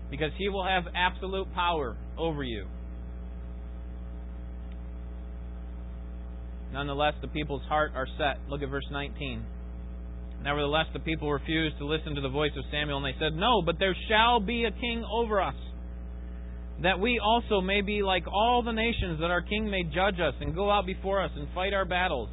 because 0.09 0.31
he 0.39 0.49
will 0.49 0.65
have 0.65 0.85
absolute 0.95 1.53
power 1.53 1.95
over 2.17 2.43
you. 2.43 2.65
Nonetheless, 6.73 7.13
the 7.21 7.27
people's 7.27 7.63
heart 7.69 7.91
are 7.95 8.07
set. 8.17 8.37
Look 8.49 8.63
at 8.63 8.69
verse 8.69 8.87
19. 8.89 9.45
Nevertheless, 10.43 10.85
the 10.93 10.99
people 10.99 11.31
refused 11.31 11.77
to 11.77 11.85
listen 11.85 12.15
to 12.15 12.21
the 12.21 12.29
voice 12.29 12.51
of 12.57 12.63
Samuel, 12.71 12.97
and 12.97 13.05
they 13.05 13.19
said, 13.19 13.33
No, 13.35 13.61
but 13.61 13.77
there 13.77 13.95
shall 14.09 14.39
be 14.39 14.63
a 14.63 14.71
king 14.71 15.05
over 15.11 15.39
us 15.39 15.55
that 16.83 16.99
we 16.99 17.19
also 17.23 17.61
may 17.61 17.81
be 17.81 18.01
like 18.01 18.23
all 18.27 18.63
the 18.63 18.71
nations, 18.71 19.19
that 19.19 19.29
our 19.29 19.41
king 19.41 19.69
may 19.69 19.83
judge 19.83 20.19
us 20.19 20.33
and 20.41 20.55
go 20.55 20.71
out 20.71 20.85
before 20.85 21.21
us 21.23 21.31
and 21.35 21.47
fight 21.53 21.73
our 21.73 21.85
battles. 21.85 22.29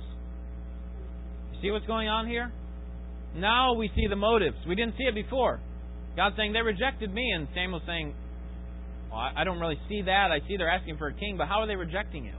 See 1.60 1.70
what's 1.70 1.86
going 1.86 2.08
on 2.08 2.26
here? 2.26 2.52
Now 3.36 3.74
we 3.74 3.90
see 3.94 4.06
the 4.08 4.16
motives. 4.16 4.56
We 4.66 4.74
didn't 4.74 4.94
see 4.96 5.04
it 5.04 5.14
before. 5.14 5.60
God 6.16 6.32
saying 6.36 6.52
they 6.52 6.62
rejected 6.62 7.12
me, 7.12 7.30
and 7.34 7.46
Samuel 7.54 7.80
saying, 7.86 8.14
well, 9.10 9.20
I 9.36 9.44
don't 9.44 9.60
really 9.60 9.78
see 9.88 10.02
that. 10.02 10.30
I 10.32 10.40
see 10.48 10.56
they're 10.56 10.70
asking 10.70 10.98
for 10.98 11.08
a 11.08 11.14
king, 11.14 11.36
but 11.36 11.46
how 11.48 11.60
are 11.60 11.66
they 11.66 11.76
rejecting 11.76 12.24
you? 12.24 12.34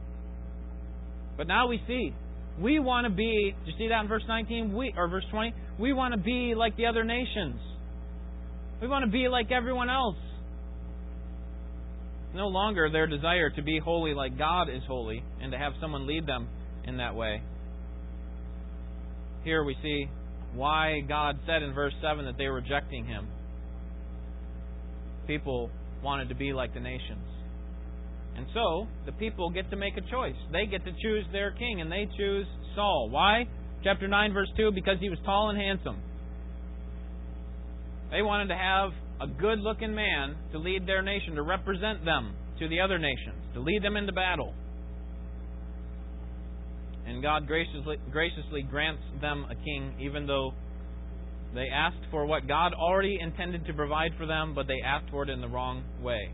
But 1.38 1.48
now 1.48 1.68
we 1.68 1.80
see 1.88 2.14
We 2.60 2.80
want 2.80 3.08
to 3.08 3.14
be, 3.14 3.56
do 3.66 3.72
you 3.72 3.78
see 3.78 3.88
that 3.88 4.02
in 4.02 4.08
verse 4.08 4.24
19? 4.28 4.76
We, 4.76 4.94
or 4.98 5.08
verse 5.08 5.24
20? 5.32 5.54
We 5.80 5.94
want 5.94 6.14
to 6.14 6.20
be 6.20 6.54
like 6.56 6.76
the 6.76 6.88
other 6.88 7.06
nations. 7.06 7.60
We 8.82 8.88
want 8.88 9.06
to 9.06 9.12
be 9.12 9.30
like 9.30 9.50
everyone 9.52 9.90
else. 9.90 10.18
No 12.34 12.48
longer 12.48 12.90
their 12.92 13.08
desire 13.08 13.50
to 13.50 13.62
be 13.62 13.80
holy 13.80 14.14
like 14.14 14.38
God 14.38 14.70
is 14.70 14.82
holy 14.88 15.24
and 15.42 15.52
to 15.52 15.58
have 15.58 15.74
someone 15.82 16.06
lead 16.06 16.28
them 16.28 16.48
in 16.86 16.98
that 16.98 17.16
way. 17.16 17.42
Here 19.44 19.64
we 19.64 19.76
see 19.82 20.08
why 20.54 21.02
God 21.08 21.40
said 21.46 21.64
in 21.64 21.74
verse 21.74 21.94
7 22.02 22.26
that 22.26 22.38
they 22.38 22.48
were 22.48 22.56
rejecting 22.56 23.06
Him. 23.06 23.28
People 25.28 25.70
wanted 26.04 26.30
to 26.30 26.36
be 26.36 26.54
like 26.54 26.74
the 26.74 26.80
nations. 26.80 27.26
And 28.36 28.48
so, 28.54 28.88
the 29.06 29.12
people 29.14 29.50
get 29.50 29.70
to 29.70 29.76
make 29.76 29.98
a 29.98 30.02
choice. 30.02 30.36
They 30.52 30.66
get 30.66 30.86
to 30.86 30.92
choose 30.92 31.26
their 31.32 31.52
king, 31.52 31.82
and 31.82 31.92
they 31.92 32.08
choose 32.18 32.48
Saul. 32.76 33.10
Why? 33.10 33.48
Chapter 33.84 34.08
9, 34.08 34.34
verse 34.34 34.50
2 34.56 34.72
because 34.74 34.98
he 35.00 35.10
was 35.10 35.20
tall 35.26 35.50
and 35.50 35.60
handsome. 35.60 36.02
They 38.12 38.22
wanted 38.22 38.48
to 38.48 38.56
have 38.56 38.92
a 39.22 39.28
good 39.28 39.60
looking 39.60 39.94
man 39.94 40.36
to 40.52 40.60
lead 40.60 40.88
their 40.88 41.02
nation, 41.02 41.36
to 41.36 41.44
represent 41.44 42.06
them 42.06 42.34
to 42.60 42.68
the 42.68 42.80
other 42.80 42.98
nations, 42.98 43.38
to 43.54 43.60
lead 43.60 43.84
them 43.84 43.98
into 43.98 44.14
battle. 44.14 44.54
And 47.06 47.22
God 47.22 47.48
graciously, 47.48 47.98
graciously 48.12 48.62
grants 48.62 49.02
them 49.20 49.46
a 49.50 49.56
king, 49.56 49.96
even 50.00 50.28
though 50.28 50.54
they 51.54 51.68
asked 51.74 52.06
for 52.12 52.26
what 52.26 52.48
God 52.48 52.74
already 52.74 53.18
intended 53.20 53.66
to 53.66 53.74
provide 53.74 54.12
for 54.18 54.26
them, 54.26 54.54
but 54.54 54.68
they 54.68 54.80
asked 54.86 55.10
for 55.10 55.24
it 55.24 55.30
in 55.30 55.42
the 55.42 55.48
wrong 55.48 55.84
way. 56.02 56.32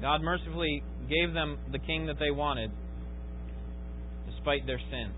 God 0.00 0.22
mercifully 0.22 0.82
gave 1.08 1.34
them 1.34 1.58
the 1.72 1.78
king 1.78 2.06
that 2.06 2.18
they 2.18 2.30
wanted, 2.30 2.70
despite 4.30 4.66
their 4.66 4.80
sin. 4.90 5.12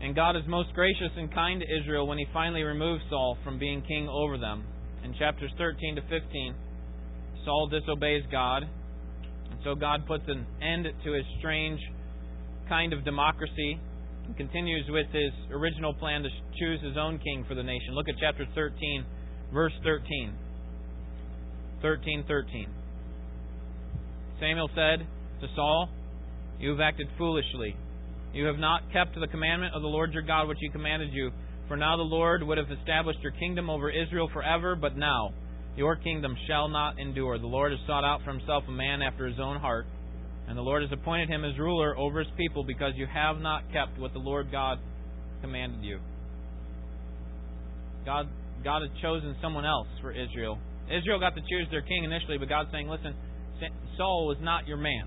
And 0.00 0.14
God 0.14 0.36
is 0.36 0.42
most 0.46 0.72
gracious 0.74 1.10
and 1.16 1.32
kind 1.34 1.60
to 1.60 1.66
Israel 1.80 2.06
when 2.06 2.18
he 2.18 2.26
finally 2.32 2.62
removes 2.62 3.02
Saul 3.10 3.36
from 3.42 3.58
being 3.58 3.82
king 3.82 4.08
over 4.08 4.38
them. 4.38 4.64
In 5.04 5.14
chapters 5.18 5.50
13 5.58 5.96
to 5.96 6.02
15, 6.02 6.54
Saul 7.44 7.68
disobeys 7.68 8.22
God, 8.30 8.62
and 8.62 9.58
so 9.64 9.74
God 9.74 10.06
puts 10.06 10.24
an 10.28 10.46
end 10.62 10.86
to 11.04 11.12
his 11.12 11.24
strange 11.38 11.80
kind 12.68 12.92
of 12.92 13.04
democracy 13.04 13.78
and 14.26 14.36
continues 14.36 14.84
with 14.88 15.06
his 15.12 15.32
original 15.50 15.94
plan 15.94 16.22
to 16.22 16.28
choose 16.58 16.80
his 16.82 16.96
own 16.96 17.18
king 17.18 17.44
for 17.48 17.54
the 17.54 17.62
nation. 17.62 17.94
Look 17.94 18.08
at 18.08 18.14
chapter 18.20 18.46
13, 18.54 19.04
verse 19.52 19.72
13. 19.82 20.32
13:13. 21.82 22.68
Samuel 24.40 24.68
said 24.74 25.06
to 25.40 25.48
Saul, 25.54 25.88
"You 26.58 26.70
have 26.70 26.80
acted 26.80 27.08
foolishly. 27.16 27.76
You 28.32 28.46
have 28.46 28.58
not 28.58 28.92
kept 28.92 29.18
the 29.18 29.26
commandment 29.26 29.74
of 29.74 29.82
the 29.82 29.88
Lord 29.88 30.12
your 30.12 30.22
God 30.22 30.48
which 30.48 30.58
he 30.60 30.68
commanded 30.68 31.12
you. 31.12 31.30
For 31.66 31.76
now 31.76 31.96
the 31.96 32.02
Lord 32.02 32.42
would 32.42 32.58
have 32.58 32.70
established 32.70 33.20
your 33.20 33.32
kingdom 33.32 33.68
over 33.68 33.90
Israel 33.90 34.28
forever, 34.32 34.74
but 34.74 34.96
now 34.96 35.32
your 35.76 35.96
kingdom 35.96 36.36
shall 36.46 36.68
not 36.68 36.98
endure. 36.98 37.38
The 37.38 37.46
Lord 37.46 37.72
has 37.72 37.80
sought 37.86 38.04
out 38.04 38.22
for 38.24 38.32
himself 38.32 38.64
a 38.68 38.70
man 38.72 39.02
after 39.02 39.26
his 39.26 39.38
own 39.38 39.60
heart, 39.60 39.86
and 40.46 40.56
the 40.56 40.62
Lord 40.62 40.82
has 40.82 40.92
appointed 40.92 41.28
him 41.28 41.44
as 41.44 41.58
ruler 41.58 41.96
over 41.96 42.20
his 42.20 42.32
people 42.36 42.64
because 42.64 42.92
you 42.96 43.06
have 43.06 43.40
not 43.40 43.70
kept 43.72 43.98
what 43.98 44.12
the 44.12 44.18
Lord 44.18 44.50
God 44.50 44.78
commanded 45.40 45.82
you." 45.82 46.00
God 48.04 48.28
God 48.64 48.82
had 48.82 48.96
chosen 49.00 49.36
someone 49.40 49.64
else 49.64 49.88
for 50.00 50.10
Israel. 50.10 50.58
Israel 50.90 51.20
got 51.20 51.34
to 51.34 51.42
choose 51.42 51.68
their 51.70 51.82
king 51.82 52.04
initially, 52.04 52.38
but 52.38 52.48
God's 52.48 52.70
saying, 52.72 52.88
"Listen, 52.88 53.14
Saul 53.96 54.26
was 54.26 54.40
not 54.40 54.66
your 54.66 54.78
man." 54.78 55.06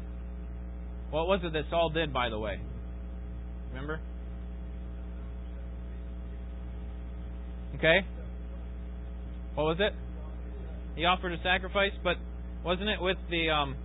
What 1.09 1.27
was 1.27 1.43
it 1.43 1.53
that 1.53 1.69
Saul 1.69 1.89
did, 1.89 2.13
by 2.13 2.29
the 2.29 2.39
way? 2.39 2.59
Remember? 3.71 3.99
Okay? 7.75 8.05
What 9.55 9.63
was 9.63 9.77
it? 9.79 9.93
He 10.95 11.05
offered 11.05 11.33
a 11.33 11.41
sacrifice, 11.41 11.91
but 12.03 12.17
wasn't 12.63 12.89
it 12.89 13.01
with 13.01 13.17
the 13.29 13.49
um, 13.49 13.75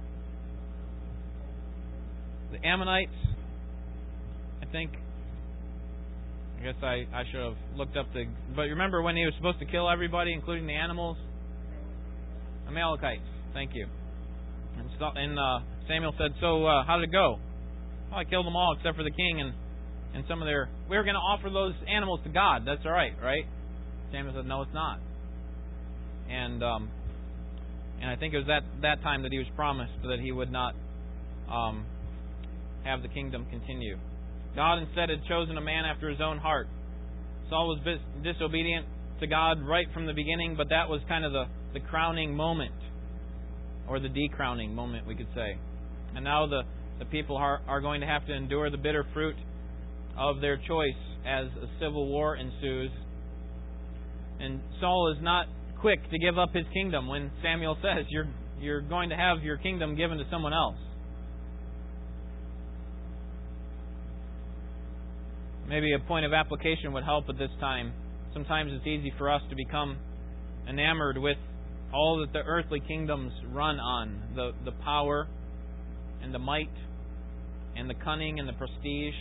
the 2.52 2.66
Ammonites? 2.66 3.10
I 4.62 4.66
think. 4.70 4.92
I 6.58 6.62
guess 6.62 6.74
I, 6.82 7.06
I 7.14 7.22
should 7.30 7.40
have 7.40 7.56
looked 7.76 7.96
up 7.96 8.06
the. 8.12 8.24
But 8.54 8.62
remember 8.62 9.02
when 9.02 9.16
he 9.16 9.24
was 9.24 9.34
supposed 9.36 9.60
to 9.60 9.66
kill 9.66 9.88
everybody, 9.88 10.32
including 10.32 10.66
the 10.66 10.74
animals? 10.74 11.16
Amalekites. 12.68 13.22
Thank 13.54 13.70
you. 13.74 13.86
And, 14.78 14.90
so, 14.98 15.06
and 15.14 15.38
uh, 15.38 15.60
Samuel 15.88 16.12
said, 16.18 16.32
"So 16.40 16.66
uh, 16.66 16.84
how 16.84 16.96
did 16.98 17.08
it 17.08 17.12
go?" 17.12 17.38
Well, 18.10 18.20
I 18.20 18.24
killed 18.24 18.46
them 18.46 18.56
all 18.56 18.74
except 18.76 18.96
for 18.96 19.04
the 19.04 19.10
king 19.10 19.40
and 19.40 19.54
and 20.16 20.24
some 20.26 20.40
of 20.40 20.46
their. 20.46 20.70
We 20.88 20.96
were 20.96 21.04
going 21.04 21.14
to 21.14 21.20
offer 21.20 21.50
those 21.50 21.74
animals 21.86 22.20
to 22.24 22.30
God. 22.30 22.62
That's 22.64 22.80
all 22.86 22.92
right, 22.92 23.12
right? 23.22 23.44
Samuel 24.10 24.34
said, 24.34 24.46
"No, 24.46 24.62
it's 24.62 24.72
not." 24.72 24.98
And 26.30 26.64
um, 26.64 26.88
and 28.00 28.10
I 28.10 28.16
think 28.16 28.32
it 28.32 28.38
was 28.38 28.46
that 28.46 28.62
that 28.80 29.02
time 29.02 29.22
that 29.22 29.32
he 29.32 29.38
was 29.38 29.46
promised 29.54 29.92
that 30.02 30.18
he 30.20 30.32
would 30.32 30.50
not 30.50 30.74
um, 31.52 31.84
have 32.84 33.02
the 33.02 33.08
kingdom 33.08 33.46
continue. 33.50 33.98
God 34.56 34.78
instead 34.78 35.10
had 35.10 35.20
chosen 35.28 35.58
a 35.58 35.60
man 35.60 35.84
after 35.84 36.08
his 36.08 36.20
own 36.22 36.38
heart. 36.38 36.66
Saul 37.50 37.68
was 37.68 37.98
disobedient 38.24 38.86
to 39.20 39.26
God 39.26 39.60
right 39.62 39.86
from 39.92 40.06
the 40.06 40.14
beginning, 40.14 40.56
but 40.56 40.70
that 40.70 40.88
was 40.88 41.02
kind 41.08 41.24
of 41.24 41.32
the, 41.32 41.44
the 41.74 41.80
crowning 41.80 42.34
moment, 42.34 42.74
or 43.86 44.00
the 44.00 44.08
decrowning 44.08 44.74
moment, 44.74 45.06
we 45.06 45.14
could 45.14 45.28
say. 45.34 45.58
And 46.14 46.24
now 46.24 46.46
the, 46.46 46.62
the 46.98 47.04
people 47.04 47.36
are, 47.36 47.60
are 47.68 47.82
going 47.82 48.00
to 48.00 48.06
have 48.06 48.26
to 48.26 48.34
endure 48.34 48.70
the 48.70 48.78
bitter 48.78 49.04
fruit 49.12 49.36
of 50.16 50.40
their 50.40 50.56
choice 50.56 50.94
as 51.26 51.46
a 51.62 51.66
civil 51.80 52.08
war 52.08 52.36
ensues. 52.36 52.90
And 54.40 54.60
Saul 54.80 55.14
is 55.16 55.22
not 55.22 55.46
quick 55.80 56.00
to 56.10 56.18
give 56.18 56.38
up 56.38 56.54
his 56.54 56.64
kingdom 56.72 57.08
when 57.08 57.30
Samuel 57.42 57.76
says, 57.82 58.06
You're, 58.08 58.28
you're 58.60 58.80
going 58.82 59.10
to 59.10 59.16
have 59.16 59.42
your 59.42 59.56
kingdom 59.56 59.96
given 59.96 60.18
to 60.18 60.24
someone 60.30 60.52
else. 60.52 60.76
Maybe 65.68 65.92
a 65.94 65.98
point 65.98 66.24
of 66.24 66.32
application 66.32 66.92
would 66.92 67.04
help 67.04 67.28
at 67.28 67.38
this 67.38 67.50
time. 67.60 67.92
Sometimes 68.32 68.70
it's 68.72 68.86
easy 68.86 69.12
for 69.18 69.30
us 69.30 69.42
to 69.50 69.56
become 69.56 69.96
enamored 70.68 71.18
with 71.18 71.38
all 71.92 72.20
that 72.20 72.32
the 72.32 72.44
earthly 72.46 72.80
kingdoms 72.80 73.32
run 73.52 73.80
on 73.80 74.20
the, 74.34 74.52
the 74.64 74.72
power 74.84 75.26
and 76.22 76.32
the 76.32 76.38
might 76.38 76.70
and 77.76 77.90
the 77.90 77.94
cunning 77.94 78.38
and 78.38 78.48
the 78.48 78.52
prestige. 78.52 79.14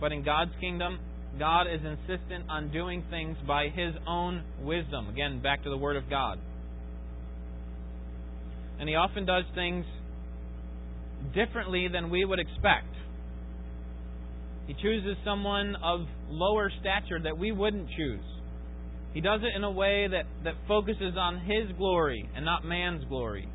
But 0.00 0.12
in 0.12 0.24
God's 0.24 0.52
kingdom, 0.60 0.98
God 1.38 1.62
is 1.62 1.80
insistent 1.84 2.48
on 2.48 2.72
doing 2.72 3.04
things 3.10 3.36
by 3.46 3.68
His 3.68 3.94
own 4.06 4.42
wisdom. 4.62 5.08
Again, 5.08 5.40
back 5.42 5.62
to 5.64 5.70
the 5.70 5.76
Word 5.76 5.96
of 5.96 6.08
God. 6.08 6.38
And 8.78 8.88
He 8.88 8.94
often 8.94 9.26
does 9.26 9.44
things 9.54 9.84
differently 11.34 11.88
than 11.92 12.10
we 12.10 12.24
would 12.24 12.38
expect. 12.38 12.88
He 14.66 14.74
chooses 14.74 15.16
someone 15.24 15.76
of 15.82 16.00
lower 16.28 16.70
stature 16.80 17.20
that 17.22 17.38
we 17.38 17.52
wouldn't 17.52 17.88
choose. 17.96 18.24
He 19.14 19.20
does 19.20 19.40
it 19.42 19.56
in 19.56 19.64
a 19.64 19.70
way 19.70 20.08
that, 20.08 20.24
that 20.44 20.54
focuses 20.68 21.14
on 21.16 21.40
His 21.40 21.74
glory 21.78 22.28
and 22.34 22.44
not 22.44 22.64
man's 22.64 23.04
glory. 23.04 23.48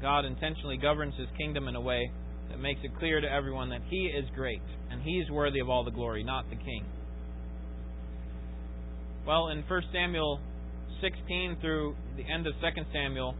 God 0.00 0.24
intentionally 0.24 0.76
governs 0.76 1.14
His 1.16 1.28
kingdom 1.36 1.68
in 1.68 1.76
a 1.76 1.80
way 1.80 2.10
that 2.50 2.58
makes 2.58 2.80
it 2.82 2.90
clear 2.98 3.20
to 3.20 3.30
everyone 3.30 3.70
that 3.70 3.82
He 3.88 4.06
is 4.06 4.24
great 4.34 4.62
and 4.90 5.02
He's 5.02 5.30
worthy 5.30 5.60
of 5.60 5.68
all 5.68 5.84
the 5.84 5.90
glory, 5.90 6.24
not 6.24 6.48
the 6.50 6.56
king. 6.56 6.84
Well, 9.26 9.48
in 9.48 9.62
1 9.66 9.82
Samuel 9.92 10.40
16 11.00 11.58
through 11.60 11.94
the 12.16 12.24
end 12.24 12.46
of 12.46 12.54
2 12.54 12.82
Samuel, 12.92 13.34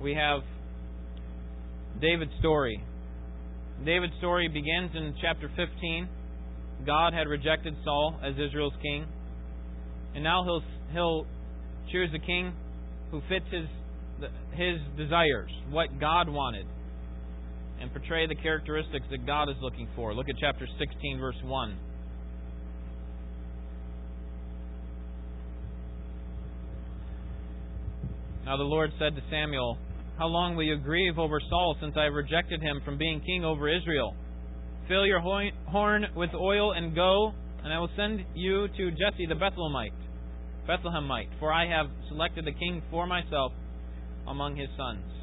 we 0.00 0.14
have 0.14 0.40
David's 2.00 2.32
story. 2.38 2.82
David's 3.84 4.12
story 4.18 4.48
begins 4.48 4.90
in 4.94 5.14
chapter 5.20 5.50
15. 5.56 6.08
God 6.86 7.12
had 7.12 7.28
rejected 7.28 7.74
Saul 7.84 8.18
as 8.22 8.34
Israel's 8.34 8.74
king, 8.80 9.06
and 10.14 10.24
now 10.24 10.44
he'll 10.44 10.62
he'll 10.92 11.26
choose 11.92 12.10
a 12.14 12.18
king 12.24 12.52
who 13.10 13.20
fits 13.28 13.46
his 13.50 13.66
his 14.52 14.78
desires, 14.96 15.50
what 15.70 15.98
God 15.98 16.28
wanted, 16.28 16.66
and 17.80 17.90
portray 17.92 18.26
the 18.26 18.34
characteristics 18.34 19.06
that 19.10 19.26
God 19.26 19.48
is 19.48 19.56
looking 19.62 19.88
for. 19.96 20.14
Look 20.14 20.28
at 20.28 20.36
chapter 20.38 20.66
16, 20.78 21.18
verse 21.18 21.36
1. 21.42 21.78
Now 28.44 28.56
the 28.56 28.64
Lord 28.64 28.90
said 28.98 29.14
to 29.14 29.22
Samuel, 29.30 29.78
How 30.18 30.26
long 30.26 30.56
will 30.56 30.64
you 30.64 30.76
grieve 30.76 31.18
over 31.18 31.40
Saul 31.48 31.76
since 31.80 31.94
I 31.96 32.04
have 32.04 32.14
rejected 32.14 32.60
him 32.60 32.80
from 32.84 32.98
being 32.98 33.20
king 33.20 33.44
over 33.44 33.68
Israel? 33.68 34.14
Fill 34.88 35.06
your 35.06 35.20
horn 35.20 36.06
with 36.16 36.30
oil 36.34 36.72
and 36.72 36.94
go, 36.94 37.32
and 37.62 37.72
I 37.72 37.78
will 37.78 37.90
send 37.96 38.24
you 38.34 38.66
to 38.66 38.90
Jesse 38.90 39.26
the 39.28 39.36
Bethlehemite, 39.36 39.92
Bethlehemite, 40.68 41.28
for 41.38 41.52
I 41.52 41.68
have 41.68 41.86
selected 42.08 42.48
a 42.48 42.52
king 42.52 42.82
for 42.90 43.06
myself 43.06 43.52
among 44.26 44.56
his 44.56 44.68
sons. 44.76 45.19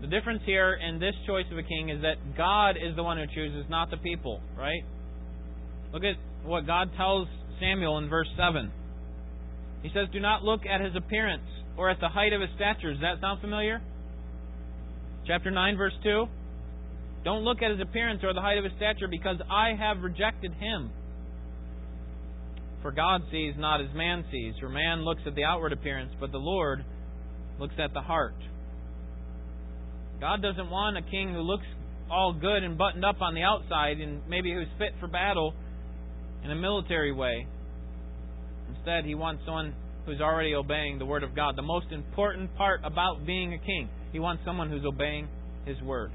The 0.00 0.06
difference 0.06 0.42
here 0.44 0.74
in 0.74 0.98
this 0.98 1.14
choice 1.26 1.46
of 1.50 1.58
a 1.58 1.62
king 1.62 1.88
is 1.88 2.02
that 2.02 2.36
God 2.36 2.76
is 2.76 2.94
the 2.96 3.02
one 3.02 3.16
who 3.16 3.24
chooses, 3.26 3.64
not 3.68 3.90
the 3.90 3.96
people, 3.96 4.40
right? 4.56 4.82
Look 5.92 6.04
at 6.04 6.16
what 6.44 6.66
God 6.66 6.90
tells 6.96 7.28
Samuel 7.60 7.98
in 7.98 8.08
verse 8.08 8.28
7. 8.36 8.70
He 9.82 9.88
says, 9.94 10.08
Do 10.12 10.20
not 10.20 10.42
look 10.42 10.66
at 10.66 10.80
his 10.80 10.94
appearance 10.96 11.48
or 11.76 11.88
at 11.90 12.00
the 12.00 12.08
height 12.08 12.32
of 12.32 12.40
his 12.40 12.50
stature. 12.56 12.92
Does 12.92 13.00
that 13.00 13.20
sound 13.20 13.40
familiar? 13.40 13.80
Chapter 15.26 15.50
9, 15.50 15.76
verse 15.76 15.94
2. 16.02 16.26
Don't 17.24 17.42
look 17.42 17.62
at 17.62 17.70
his 17.70 17.80
appearance 17.80 18.22
or 18.22 18.32
the 18.34 18.40
height 18.40 18.58
of 18.58 18.64
his 18.64 18.72
stature, 18.76 19.08
because 19.10 19.36
I 19.50 19.74
have 19.74 20.02
rejected 20.02 20.52
him. 20.54 20.90
For 22.82 22.92
God 22.92 23.22
sees 23.32 23.54
not 23.58 23.80
as 23.80 23.88
man 23.94 24.24
sees. 24.30 24.54
For 24.60 24.68
man 24.68 25.04
looks 25.04 25.22
at 25.26 25.34
the 25.34 25.42
outward 25.42 25.72
appearance, 25.72 26.12
but 26.20 26.30
the 26.30 26.38
Lord 26.38 26.84
looks 27.58 27.74
at 27.78 27.92
the 27.92 28.00
heart. 28.00 28.36
God 30.20 30.42
doesn't 30.42 30.70
want 30.70 30.96
a 30.96 31.02
king 31.02 31.32
who 31.32 31.40
looks 31.40 31.66
all 32.10 32.32
good 32.32 32.62
and 32.62 32.78
buttoned 32.78 33.04
up 33.04 33.20
on 33.20 33.34
the 33.34 33.42
outside 33.42 33.98
and 34.00 34.22
maybe 34.28 34.52
who's 34.52 34.68
fit 34.78 34.92
for 35.00 35.08
battle 35.08 35.54
in 36.44 36.50
a 36.50 36.54
military 36.54 37.12
way. 37.12 37.46
Instead, 38.74 39.04
he 39.04 39.14
wants 39.14 39.42
someone 39.44 39.74
who's 40.06 40.20
already 40.20 40.54
obeying 40.54 40.98
the 40.98 41.06
word 41.06 41.22
of 41.22 41.34
God. 41.34 41.56
The 41.56 41.62
most 41.62 41.86
important 41.90 42.54
part 42.56 42.80
about 42.84 43.26
being 43.26 43.52
a 43.52 43.58
king, 43.58 43.88
he 44.12 44.20
wants 44.20 44.42
someone 44.44 44.70
who's 44.70 44.84
obeying 44.84 45.28
his 45.66 45.80
word. 45.82 46.12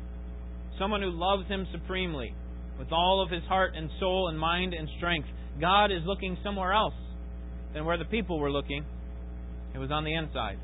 Someone 0.80 1.02
who 1.02 1.12
loves 1.12 1.48
him 1.48 1.68
supremely 1.72 2.34
with 2.80 2.92
all 2.92 3.22
of 3.22 3.30
his 3.30 3.44
heart 3.44 3.74
and 3.76 3.90
soul 4.00 4.30
and 4.30 4.40
mind 4.40 4.74
and 4.74 4.88
strength. 4.98 5.28
God 5.60 5.92
is 5.92 6.02
looking 6.06 6.38
somewhere 6.44 6.74
else 6.74 6.94
than 7.74 7.86
where 7.86 7.98
the 7.98 8.06
people 8.06 8.40
were 8.40 8.52
looking. 8.52 8.86
It 9.76 9.78
was 9.78 9.92
on 9.92 10.04
the 10.04 10.16
inside. 10.16 10.58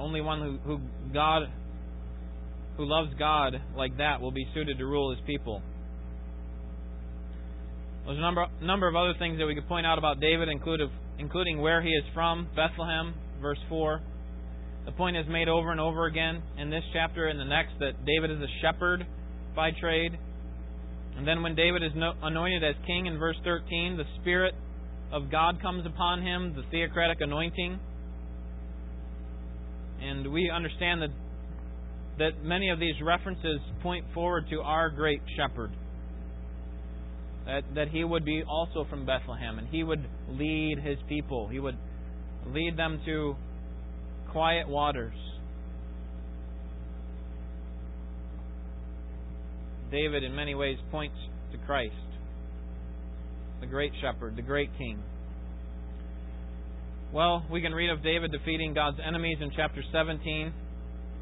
Only 0.00 0.22
one 0.22 0.40
who, 0.40 0.58
who 0.64 0.80
God 1.12 1.42
who 2.76 2.86
loves 2.86 3.10
God 3.18 3.60
like 3.76 3.98
that 3.98 4.22
will 4.22 4.30
be 4.30 4.46
suited 4.54 4.78
to 4.78 4.86
rule 4.86 5.10
his 5.10 5.20
people. 5.26 5.60
There's 8.06 8.16
a 8.16 8.20
number 8.20 8.46
number 8.62 8.88
of 8.88 8.96
other 8.96 9.12
things 9.18 9.38
that 9.38 9.46
we 9.46 9.54
could 9.54 9.68
point 9.68 9.86
out 9.86 9.98
about 9.98 10.18
David, 10.18 10.48
including 10.48 10.90
including 11.18 11.60
where 11.60 11.82
he 11.82 11.90
is 11.90 12.04
from, 12.14 12.48
Bethlehem, 12.56 13.14
verse 13.42 13.58
four. 13.68 14.00
The 14.86 14.92
point 14.92 15.18
is 15.18 15.26
made 15.28 15.48
over 15.48 15.70
and 15.70 15.80
over 15.80 16.06
again 16.06 16.42
in 16.56 16.70
this 16.70 16.82
chapter 16.94 17.28
and 17.28 17.38
the 17.38 17.44
next 17.44 17.72
that 17.80 18.06
David 18.06 18.30
is 18.30 18.38
a 18.38 18.48
shepherd 18.62 19.06
by 19.54 19.70
trade. 19.78 20.16
And 21.18 21.28
then 21.28 21.42
when 21.42 21.54
David 21.54 21.82
is 21.82 21.92
anointed 21.94 22.64
as 22.64 22.74
king 22.86 23.04
in 23.04 23.18
verse 23.18 23.36
13, 23.44 23.98
the 23.98 24.04
Spirit 24.22 24.54
of 25.12 25.30
God 25.30 25.60
comes 25.60 25.84
upon 25.84 26.22
him, 26.22 26.54
the 26.56 26.62
theocratic 26.70 27.20
anointing. 27.20 27.78
And 30.02 30.32
we 30.32 30.50
understand 30.50 31.02
that 31.02 31.10
that 32.20 32.44
many 32.44 32.68
of 32.68 32.78
these 32.78 32.94
references 33.02 33.60
point 33.82 34.04
forward 34.12 34.44
to 34.50 34.60
our 34.60 34.90
great 34.90 35.22
shepherd. 35.36 35.70
That, 37.46 37.62
that 37.74 37.88
he 37.88 38.04
would 38.04 38.26
be 38.26 38.42
also 38.46 38.86
from 38.90 39.06
Bethlehem 39.06 39.58
and 39.58 39.66
he 39.68 39.82
would 39.82 40.04
lead 40.28 40.78
his 40.84 40.98
people. 41.08 41.48
He 41.48 41.58
would 41.58 41.78
lead 42.46 42.76
them 42.76 43.00
to 43.06 43.36
quiet 44.30 44.68
waters. 44.68 45.14
David, 49.90 50.22
in 50.22 50.36
many 50.36 50.54
ways, 50.54 50.76
points 50.90 51.16
to 51.52 51.58
Christ, 51.66 51.94
the 53.60 53.66
great 53.66 53.92
shepherd, 54.00 54.36
the 54.36 54.42
great 54.42 54.70
king. 54.78 55.02
Well, 57.12 57.44
we 57.50 57.60
can 57.60 57.72
read 57.74 57.90
of 57.90 58.04
David 58.04 58.30
defeating 58.30 58.72
God's 58.72 58.98
enemies 59.04 59.38
in 59.40 59.50
chapter 59.56 59.82
17. 59.90 60.54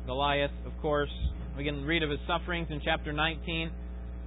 Goliath, 0.04 0.50
of 0.66 0.72
course. 0.82 1.08
We 1.56 1.64
can 1.64 1.82
read 1.86 2.02
of 2.02 2.10
his 2.10 2.20
sufferings 2.28 2.68
in 2.70 2.82
chapter 2.84 3.10
19. 3.10 3.70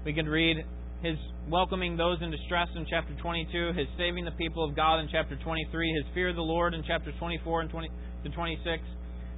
We 0.03 0.11
can 0.11 0.25
read 0.25 0.57
his 1.03 1.17
welcoming 1.47 1.97
those 1.97 2.17
in 2.19 2.31
distress 2.31 2.67
in 2.75 2.87
chapter 2.89 3.13
22, 3.21 3.73
his 3.77 3.85
saving 3.95 4.25
the 4.25 4.31
people 4.41 4.67
of 4.67 4.75
God 4.75 5.01
in 5.01 5.09
chapter 5.11 5.35
23, 5.35 5.93
his 6.03 6.13
fear 6.15 6.29
of 6.29 6.35
the 6.35 6.41
Lord 6.41 6.73
in 6.73 6.83
chapters 6.83 7.13
24 7.19 7.61
and 7.61 7.69
20 7.69 7.89
to 8.23 8.29
26, 8.29 8.83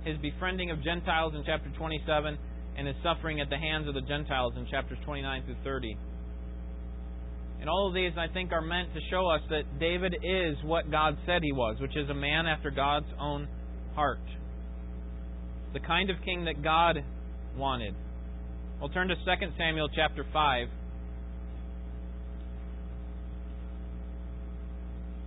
his 0.05 0.17
befriending 0.19 0.71
of 0.71 0.81
Gentiles 0.81 1.33
in 1.35 1.43
chapter 1.45 1.69
27, 1.77 2.37
and 2.77 2.87
his 2.87 2.95
suffering 3.03 3.41
at 3.41 3.49
the 3.49 3.57
hands 3.57 3.89
of 3.89 3.95
the 3.95 4.01
Gentiles 4.01 4.53
in 4.55 4.65
chapters 4.71 4.97
29 5.03 5.43
through 5.43 5.59
30. 5.65 5.97
And 7.63 7.69
all 7.69 7.87
of 7.87 7.93
these, 7.93 8.11
I 8.17 8.27
think, 8.27 8.51
are 8.51 8.59
meant 8.59 8.93
to 8.93 8.99
show 9.09 9.25
us 9.27 9.39
that 9.49 9.79
David 9.79 10.13
is 10.21 10.57
what 10.65 10.91
God 10.91 11.17
said 11.25 11.43
he 11.43 11.53
was, 11.53 11.77
which 11.79 11.95
is 11.95 12.09
a 12.09 12.13
man 12.13 12.45
after 12.45 12.69
God's 12.69 13.05
own 13.17 13.47
heart. 13.95 14.19
The 15.71 15.79
kind 15.79 16.09
of 16.09 16.17
king 16.25 16.43
that 16.43 16.61
God 16.61 16.97
wanted. 17.55 17.95
We'll 18.81 18.89
turn 18.89 19.07
to 19.07 19.15
2 19.15 19.21
Samuel 19.57 19.87
chapter 19.95 20.25
5. 20.33 20.67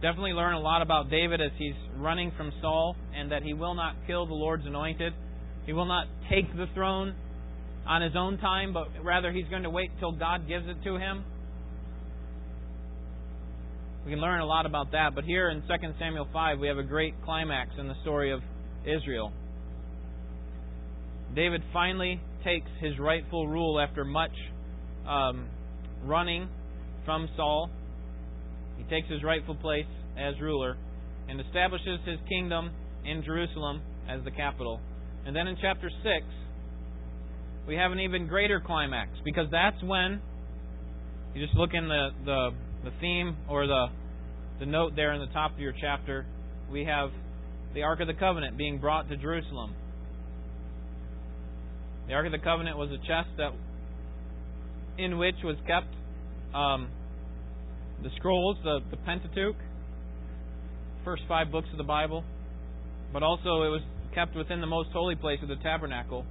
Definitely 0.03 0.33
learn 0.33 0.53
a 0.53 0.61
lot 0.61 0.83
about 0.83 1.09
David 1.09 1.41
as 1.41 1.53
he's 1.57 1.73
running 1.97 2.33
from 2.37 2.53
Saul 2.61 2.97
and 3.17 3.33
that 3.33 3.45
he 3.45 3.55
will 3.55 3.73
not 3.73 3.95
kill 4.07 4.27
the 4.27 4.35
Lord's 4.35 4.67
anointed. 4.67 5.15
He 5.65 5.73
will 5.73 5.87
not 5.87 6.07
take 6.29 6.55
the 6.55 6.67
throne 6.75 7.15
on 7.87 8.03
his 8.03 8.13
own 8.15 8.37
time, 8.37 8.75
but 8.75 8.89
rather 9.03 9.33
he's 9.33 9.49
going 9.49 9.63
to 9.63 9.71
wait 9.71 9.89
till 10.01 10.13
God 10.13 10.47
gives 10.47 10.67
it 10.69 10.85
to 10.85 10.99
him. 10.99 11.25
We 14.07 14.13
can 14.13 14.21
learn 14.21 14.39
a 14.39 14.47
lot 14.47 14.67
about 14.67 14.93
that, 14.93 15.17
but 15.17 15.25
here 15.25 15.51
in 15.51 15.63
2 15.63 15.67
Samuel 15.99 16.29
5, 16.33 16.61
we 16.61 16.69
have 16.69 16.79
a 16.79 16.85
great 16.85 17.13
climax 17.25 17.73
in 17.77 17.89
the 17.89 17.97
story 18.03 18.33
of 18.33 18.41
Israel. 18.85 19.33
David 21.35 21.61
finally 21.73 22.21
takes 22.45 22.71
his 22.81 23.01
rightful 23.01 23.49
rule 23.49 23.81
after 23.81 24.05
much 24.05 24.31
um, 25.09 25.49
running 26.05 26.49
from 27.05 27.29
Saul. 27.37 27.69
He 28.79 28.85
takes 28.85 29.11
his 29.11 29.25
rightful 29.25 29.57
place 29.57 29.91
as 30.17 30.41
ruler 30.41 30.77
and 31.29 31.41
establishes 31.41 31.99
his 32.07 32.21
kingdom 32.29 32.71
in 33.05 33.25
Jerusalem 33.25 33.83
as 34.09 34.23
the 34.23 34.31
capital. 34.31 34.79
And 35.27 35.35
then 35.35 35.49
in 35.49 35.57
chapter 35.61 35.91
6, 35.91 36.27
we 37.67 37.75
have 37.75 37.91
an 37.91 37.99
even 37.99 38.29
greater 38.29 38.63
climax 38.65 39.11
because 39.25 39.49
that's 39.51 39.83
when 39.83 40.21
you 41.35 41.45
just 41.45 41.57
look 41.59 41.71
in 41.75 41.89
the, 41.89 42.11
the, 42.25 42.51
the 42.87 42.93
theme 43.01 43.37
or 43.51 43.67
the, 43.67 43.87
the 44.61 44.67
note 44.67 44.95
there 44.95 45.13
in 45.13 45.21
the 45.21 45.33
top 45.33 45.53
of 45.53 45.59
your 45.59 45.75
chapter. 45.79 46.25
We 46.71 46.85
have 46.85 47.11
the 47.75 47.83
Ark 47.83 48.01
of 48.01 48.07
the 48.07 48.15
Covenant 48.15 48.57
being 48.57 48.79
brought 48.79 49.09
to 49.09 49.17
Jerusalem. 49.17 49.75
The 52.07 52.15
Ark 52.15 52.27
of 52.27 52.33
the 52.33 52.39
Covenant 52.39 52.79
was 52.79 52.91
a 52.91 52.99
chest 52.99 53.29
that 53.39 53.51
in 54.99 55.19
which 55.19 55.35
was 55.43 55.57
kept 55.67 55.93
um, 56.55 56.89
the 58.05 58.11
scrolls, 58.17 58.57
the, 58.63 58.79
the 58.91 58.97
Pentateuch, 58.99 59.57
first 61.05 61.25
five 61.29 61.51
books 61.51 61.69
of 61.73 61.79
the 61.79 61.85
Bible, 61.85 62.23
but 63.13 63.25
also 63.25 63.63
it 63.63 63.71
was 63.71 63.83
kept 64.15 64.37
within 64.37 64.61
the 64.61 64.67
most 64.67 64.91
holy 64.93 65.17
place 65.17 65.41
of 65.43 65.49
the 65.49 65.57
tabernacle 65.57 66.25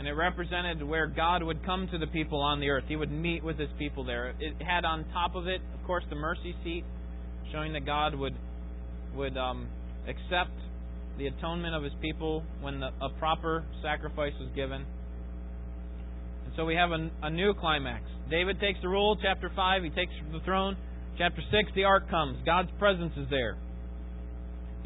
and 0.00 0.08
it 0.08 0.12
represented 0.12 0.82
where 0.82 1.06
God 1.06 1.42
would 1.42 1.62
come 1.62 1.86
to 1.92 1.98
the 1.98 2.06
people 2.06 2.40
on 2.40 2.58
the 2.58 2.70
earth. 2.70 2.84
He 2.88 2.96
would 2.96 3.12
meet 3.12 3.44
with 3.44 3.58
his 3.58 3.68
people 3.78 4.02
there. 4.02 4.34
It 4.40 4.54
had 4.62 4.86
on 4.86 5.04
top 5.12 5.34
of 5.34 5.46
it, 5.46 5.60
of 5.78 5.86
course, 5.86 6.04
the 6.08 6.16
mercy 6.16 6.54
seat, 6.64 6.84
showing 7.52 7.74
that 7.74 7.84
God 7.84 8.14
would 8.14 8.34
would 9.14 9.36
um, 9.36 9.68
accept 10.08 10.56
the 11.18 11.26
atonement 11.26 11.74
of 11.74 11.82
his 11.82 11.92
people 12.00 12.42
when 12.62 12.80
the, 12.80 12.88
a 13.02 13.10
proper 13.18 13.62
sacrifice 13.82 14.32
was 14.40 14.48
given. 14.56 14.86
And 16.46 16.54
so 16.56 16.64
we 16.64 16.76
have 16.76 16.92
a, 16.92 17.10
a 17.22 17.28
new 17.28 17.52
climax. 17.52 18.04
David 18.30 18.58
takes 18.58 18.80
the 18.80 18.88
rule, 18.88 19.18
chapter 19.20 19.52
5, 19.54 19.82
he 19.82 19.90
takes 19.90 20.12
the 20.32 20.40
throne. 20.46 20.78
Chapter 21.18 21.42
6, 21.42 21.72
the 21.74 21.84
ark 21.84 22.08
comes. 22.08 22.38
God's 22.46 22.70
presence 22.78 23.12
is 23.18 23.26
there. 23.28 23.58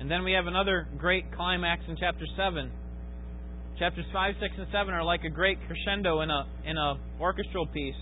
And 0.00 0.10
then 0.10 0.24
we 0.24 0.32
have 0.32 0.48
another 0.48 0.88
great 0.98 1.32
climax 1.36 1.82
in 1.86 1.96
chapter 2.00 2.24
7 2.36 2.72
Chapters 3.78 4.06
5, 4.12 4.34
6, 4.40 4.54
and 4.58 4.66
7 4.70 4.94
are 4.94 5.04
like 5.04 5.24
a 5.24 5.30
great 5.30 5.58
crescendo 5.66 6.20
in 6.20 6.30
a 6.30 6.46
in 6.64 6.76
a 6.76 6.94
orchestral 7.20 7.66
piece 7.66 7.94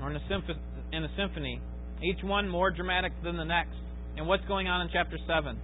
or 0.00 0.10
in 0.10 0.16
a, 0.16 0.22
symph- 0.28 0.56
in 0.92 1.04
a 1.04 1.08
symphony, 1.16 1.60
each 2.02 2.22
one 2.22 2.48
more 2.48 2.70
dramatic 2.70 3.12
than 3.22 3.36
the 3.36 3.44
next. 3.44 3.74
And 4.16 4.26
what's 4.26 4.44
going 4.46 4.68
on 4.68 4.82
in 4.82 4.88
chapter 4.92 5.18
7? 5.26 5.58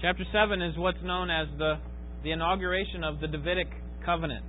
Chapter 0.00 0.24
7 0.32 0.62
is 0.62 0.76
what's 0.76 1.02
known 1.02 1.30
as 1.30 1.48
the, 1.58 1.74
the 2.22 2.30
inauguration 2.30 3.04
of 3.04 3.20
the 3.20 3.26
Davidic 3.26 3.68
covenant. 4.04 4.44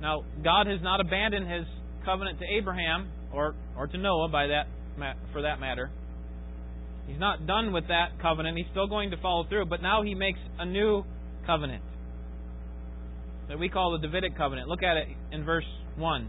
Now, 0.00 0.24
God 0.42 0.66
has 0.66 0.80
not 0.82 1.00
abandoned 1.00 1.50
his 1.50 1.66
covenant 2.04 2.38
to 2.38 2.44
Abraham 2.58 3.10
or, 3.32 3.54
or 3.76 3.86
to 3.86 3.98
Noah 3.98 4.28
by 4.28 4.46
that 4.48 4.66
for 5.32 5.42
that 5.42 5.60
matter. 5.60 5.90
He's 7.06 7.18
not 7.20 7.46
done 7.46 7.72
with 7.72 7.88
that 7.88 8.20
covenant. 8.20 8.56
He's 8.56 8.66
still 8.70 8.88
going 8.88 9.10
to 9.10 9.16
follow 9.18 9.44
through, 9.48 9.66
but 9.66 9.82
now 9.82 10.02
he 10.02 10.14
makes 10.14 10.40
a 10.58 10.66
new 10.66 11.04
covenant 11.46 11.82
that 13.48 13.58
we 13.58 13.68
call 13.68 13.92
the 13.92 14.06
Davidic 14.06 14.36
covenant. 14.36 14.68
Look 14.68 14.82
at 14.82 14.96
it 14.96 15.08
in 15.30 15.44
verse 15.44 15.64
1. 15.96 16.28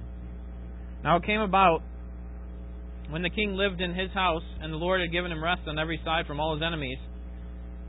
Now 1.04 1.18
it 1.18 1.26
came 1.26 1.42
about 1.42 1.82
when 3.10 3.22
the 3.22 3.30
king 3.30 3.56
lived 3.56 3.82
in 3.82 3.96
his 3.96 4.12
house, 4.12 4.44
and 4.62 4.72
the 4.72 4.78
Lord 4.78 5.02
had 5.02 5.12
given 5.12 5.32
him 5.32 5.44
rest 5.44 5.62
on 5.68 5.80
every 5.80 6.00
side 6.04 6.28
from 6.28 6.40
all 6.40 6.54
his 6.56 6.64
enemies, 6.64 6.98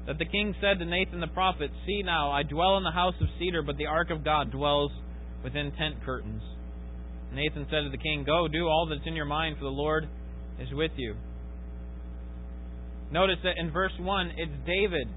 that 0.07 0.19
the 0.19 0.25
king 0.25 0.55
said 0.61 0.79
to 0.79 0.85
Nathan 0.85 1.21
the 1.21 1.27
prophet, 1.27 1.71
See 1.87 2.03
now, 2.03 2.31
I 2.31 2.43
dwell 2.43 2.79
in 2.79 2.85
the 2.85 2.93
house 2.93 3.15
of 3.21 3.27
cedar, 3.39 3.63
but 3.63 3.77
the 3.77 3.87
ark 3.87 4.11
of 4.11 4.25
God 4.25 4.51
dwells 4.53 4.93
within 5.43 5.73
tent 5.73 5.97
curtains. 6.05 6.43
Nathan 7.33 7.67
said 7.69 7.83
to 7.83 7.91
the 7.91 7.99
king, 7.99 8.25
Go, 8.25 8.49
do 8.49 8.67
all 8.67 8.87
that's 8.89 9.07
in 9.07 9.15
your 9.15 9.27
mind, 9.27 9.57
for 9.59 9.65
the 9.65 9.71
Lord 9.71 10.09
is 10.61 10.69
with 10.73 10.93
you. 10.97 11.15
Notice 13.11 13.39
that 13.45 13.55
in 13.59 13.71
verse 13.71 13.93
1, 13.99 14.33
it's 14.37 14.53
David 14.67 15.09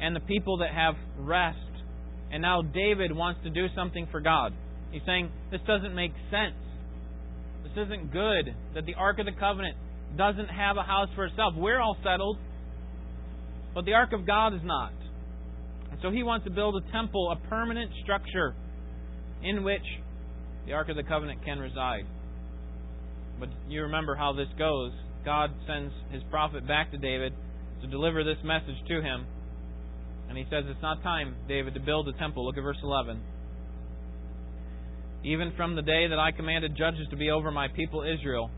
and 0.00 0.16
the 0.16 0.20
people 0.20 0.58
that 0.58 0.72
have 0.72 0.94
rest. 1.18 1.58
And 2.32 2.42
now 2.42 2.62
David 2.62 3.14
wants 3.14 3.40
to 3.44 3.50
do 3.50 3.66
something 3.74 4.08
for 4.10 4.20
God. 4.20 4.52
He's 4.90 5.02
saying, 5.04 5.30
This 5.50 5.60
doesn't 5.66 5.94
make 5.94 6.12
sense. 6.30 6.56
This 7.62 7.86
isn't 7.86 8.12
good 8.12 8.54
that 8.74 8.86
the 8.86 8.94
Ark 8.94 9.18
of 9.18 9.26
the 9.26 9.38
Covenant 9.38 9.76
doesn't 10.16 10.48
have 10.48 10.76
a 10.76 10.82
house 10.82 11.08
for 11.14 11.26
itself. 11.26 11.54
We're 11.56 11.80
all 11.80 11.96
settled, 12.02 12.38
but 13.74 13.84
the 13.84 13.92
Ark 13.92 14.12
of 14.12 14.26
God 14.26 14.54
is 14.54 14.60
not. 14.64 14.92
And 15.90 16.00
so 16.02 16.10
he 16.10 16.22
wants 16.22 16.44
to 16.46 16.50
build 16.50 16.76
a 16.76 16.92
temple, 16.92 17.30
a 17.30 17.48
permanent 17.48 17.90
structure 18.02 18.54
in 19.42 19.62
which 19.64 19.84
the 20.66 20.72
Ark 20.72 20.88
of 20.88 20.96
the 20.96 21.02
Covenant 21.02 21.44
can 21.44 21.58
reside. 21.58 22.06
But 23.38 23.48
you 23.68 23.82
remember 23.82 24.14
how 24.14 24.32
this 24.32 24.48
goes. 24.58 24.92
God 25.24 25.50
sends 25.66 25.92
his 26.10 26.22
prophet 26.30 26.66
back 26.66 26.90
to 26.92 26.98
David 26.98 27.32
to 27.82 27.86
deliver 27.86 28.24
this 28.24 28.38
message 28.44 28.76
to 28.88 29.02
him. 29.02 29.26
And 30.28 30.38
he 30.38 30.44
says, 30.44 30.64
It's 30.68 30.82
not 30.82 31.02
time, 31.02 31.34
David, 31.48 31.74
to 31.74 31.80
build 31.80 32.08
a 32.08 32.12
temple. 32.12 32.46
Look 32.46 32.56
at 32.56 32.62
verse 32.62 32.78
11. 32.82 33.20
Even 35.24 35.52
from 35.56 35.76
the 35.76 35.82
day 35.82 36.06
that 36.08 36.18
I 36.18 36.30
commanded 36.32 36.76
judges 36.76 37.06
to 37.10 37.16
be 37.16 37.30
over 37.30 37.50
my 37.50 37.68
people 37.68 38.02
Israel, 38.02 38.50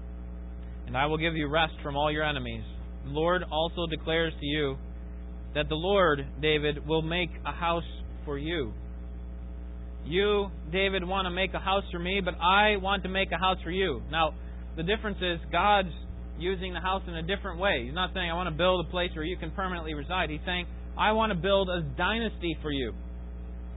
and 0.87 0.96
I 0.96 1.07
will 1.07 1.18
give 1.18 1.35
you 1.35 1.48
rest 1.48 1.75
from 1.83 1.96
all 1.96 2.12
your 2.12 2.25
enemies. 2.25 2.64
The 3.05 3.11
Lord 3.11 3.42
also 3.51 3.87
declares 3.87 4.33
to 4.38 4.46
you 4.46 4.77
that 5.55 5.68
the 5.68 5.75
Lord, 5.75 6.25
David, 6.40 6.87
will 6.87 7.03
make 7.03 7.31
a 7.46 7.53
house 7.53 7.83
for 8.25 8.38
you. 8.38 8.72
You, 10.05 10.51
David, 10.72 11.07
want 11.07 11.27
to 11.27 11.31
make 11.31 11.55
a 11.55 11.59
house 11.59 11.85
for 11.92 11.98
me, 11.98 12.20
but 12.25 12.35
I 12.35 12.77
want 12.77 13.05
to 13.05 13.09
make 13.09 13.31
a 13.33 13.38
house 13.38 13.59
for 13.62 13.70
you. 13.70 14.03
Now, 14.11 14.35
the 14.77 14.83
difference 14.83 15.18
is 15.20 15.38
God's 15.51 15.92
using 16.43 16.75
the 16.75 16.81
house 16.81 17.03
in 17.07 17.15
a 17.15 17.23
different 17.23 17.59
way. 17.59 17.85
He's 17.87 17.95
not 17.95 18.11
saying, 18.13 18.31
I 18.31 18.35
want 18.35 18.49
to 18.49 18.57
build 18.57 18.85
a 18.87 18.91
place 18.91 19.11
where 19.15 19.25
you 19.25 19.37
can 19.37 19.51
permanently 19.53 19.95
reside. 19.95 20.29
He's 20.29 20.41
saying, 20.45 20.67
I 20.99 21.13
want 21.13 21.33
to 21.33 21.39
build 21.39 21.71
a 21.71 21.83
dynasty 21.97 22.57
for 22.61 22.71
you. 22.71 22.93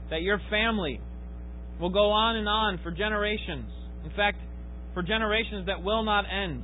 That 0.09 0.21
your 0.21 0.41
family 0.49 0.99
will 1.79 1.89
go 1.89 2.11
on 2.11 2.35
and 2.35 2.47
on 2.47 2.79
for 2.83 2.91
generations. 2.91 3.71
In 4.03 4.11
fact, 4.15 4.37
for 4.93 5.03
generations 5.03 5.67
that 5.67 5.83
will 5.83 6.03
not 6.03 6.25
end. 6.31 6.63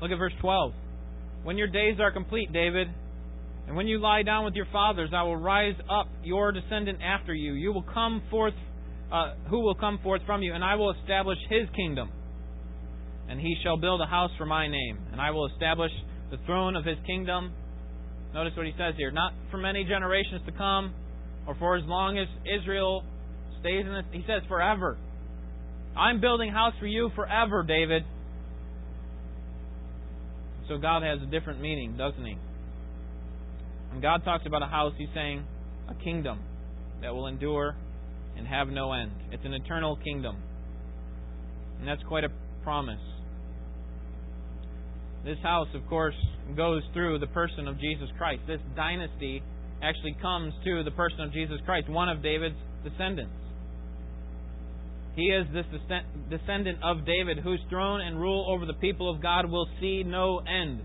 Look 0.00 0.10
at 0.10 0.18
verse 0.18 0.32
12. 0.40 0.72
When 1.44 1.56
your 1.56 1.68
days 1.68 1.98
are 2.00 2.10
complete, 2.10 2.52
David, 2.52 2.88
and 3.66 3.76
when 3.76 3.86
you 3.88 3.98
lie 3.98 4.22
down 4.22 4.44
with 4.44 4.54
your 4.54 4.66
fathers, 4.72 5.10
I 5.14 5.22
will 5.22 5.36
rise 5.36 5.74
up 5.90 6.08
your 6.22 6.52
descendant 6.52 7.00
after 7.02 7.34
you. 7.34 7.54
You 7.54 7.72
will 7.72 7.82
come 7.94 8.22
forth, 8.30 8.54
uh, 9.12 9.34
who 9.50 9.60
will 9.60 9.74
come 9.74 9.98
forth 10.02 10.22
from 10.26 10.42
you, 10.42 10.54
and 10.54 10.62
I 10.62 10.76
will 10.76 10.94
establish 11.00 11.38
his 11.48 11.68
kingdom. 11.74 12.10
And 13.28 13.40
he 13.40 13.56
shall 13.62 13.76
build 13.76 14.00
a 14.00 14.06
house 14.06 14.30
for 14.38 14.46
my 14.46 14.68
name, 14.68 14.98
and 15.12 15.20
I 15.20 15.30
will 15.30 15.46
establish 15.46 15.90
the 16.30 16.38
throne 16.46 16.76
of 16.76 16.84
his 16.84 16.96
kingdom. 17.06 17.52
Notice 18.34 18.52
what 18.56 18.66
he 18.66 18.72
says 18.78 18.94
here: 18.96 19.10
not 19.10 19.32
for 19.50 19.56
many 19.56 19.84
generations 19.84 20.42
to 20.46 20.52
come, 20.52 20.94
or 21.46 21.54
for 21.56 21.76
as 21.76 21.84
long 21.86 22.18
as 22.18 22.28
Israel 22.44 23.04
stays 23.60 23.84
in 23.84 23.92
this. 23.92 24.04
He 24.12 24.22
says 24.26 24.42
forever. 24.48 24.96
I'm 25.96 26.20
building 26.20 26.50
a 26.50 26.52
house 26.52 26.74
for 26.78 26.86
you 26.86 27.10
forever, 27.14 27.62
David. 27.62 28.04
So 30.68 30.78
God 30.78 31.02
has 31.02 31.20
a 31.22 31.30
different 31.30 31.60
meaning, 31.60 31.96
doesn't 31.96 32.24
he? 32.24 32.36
When 33.90 34.00
God 34.00 34.24
talks 34.24 34.44
about 34.46 34.62
a 34.62 34.66
house, 34.66 34.92
He's 34.98 35.08
saying 35.14 35.44
a 35.88 35.94
kingdom 35.94 36.40
that 37.02 37.14
will 37.14 37.28
endure 37.28 37.76
and 38.36 38.46
have 38.46 38.68
no 38.68 38.92
end. 38.92 39.12
It's 39.30 39.44
an 39.44 39.54
eternal 39.54 39.96
kingdom. 39.96 40.36
And 41.78 41.88
that's 41.88 42.02
quite 42.02 42.24
a 42.24 42.28
promise. 42.62 43.00
This 45.26 45.38
house, 45.42 45.66
of 45.74 45.84
course, 45.88 46.14
goes 46.56 46.82
through 46.94 47.18
the 47.18 47.26
person 47.26 47.66
of 47.66 47.80
Jesus 47.80 48.08
Christ. 48.16 48.42
This 48.46 48.60
dynasty 48.76 49.42
actually 49.82 50.16
comes 50.22 50.54
to 50.64 50.84
the 50.84 50.92
person 50.92 51.22
of 51.22 51.32
Jesus 51.32 51.58
Christ, 51.66 51.88
one 51.88 52.08
of 52.08 52.22
David's 52.22 52.54
descendants. 52.84 53.34
He 55.16 55.24
is 55.24 55.46
this 55.52 55.64
descendant 56.30 56.78
of 56.84 57.04
David 57.04 57.38
whose 57.38 57.58
throne 57.68 58.02
and 58.02 58.20
rule 58.20 58.46
over 58.48 58.66
the 58.66 58.74
people 58.74 59.12
of 59.12 59.20
God 59.20 59.50
will 59.50 59.66
see 59.80 60.04
no 60.04 60.38
end. 60.38 60.80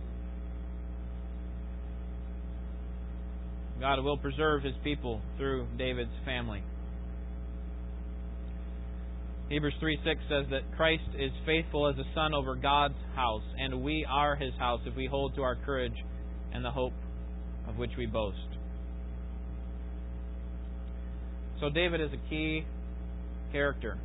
God 3.80 4.04
will 4.04 4.18
preserve 4.18 4.64
his 4.64 4.76
people 4.84 5.22
through 5.38 5.68
David's 5.78 6.10
family. 6.26 6.64
Hebrews 9.52 9.74
3 9.80 10.00
6 10.04 10.22
says 10.30 10.46
that 10.52 10.62
Christ 10.78 11.04
is 11.18 11.32
faithful 11.46 11.88
as 11.88 11.96
a 11.98 12.06
son 12.16 12.34
over 12.34 12.56
God's 12.56 12.96
house, 13.16 13.44
and 13.58 13.84
we 13.84 14.06
are 14.10 14.36
his 14.36 14.54
house 14.58 14.80
if 14.86 14.96
we 14.96 15.08
hold 15.08 15.36
to 15.36 15.42
our 15.44 15.56
courage 15.56 15.96
and 16.54 16.64
the 16.64 16.72
hope 16.72 16.94
of 17.68 17.78
which 17.78 17.92
we 17.98 18.06
boast. 18.06 18.38
So, 21.60 21.70
David 21.70 22.02
is 22.02 22.10
a 22.14 22.30
key 22.30 22.66
character 23.52 23.98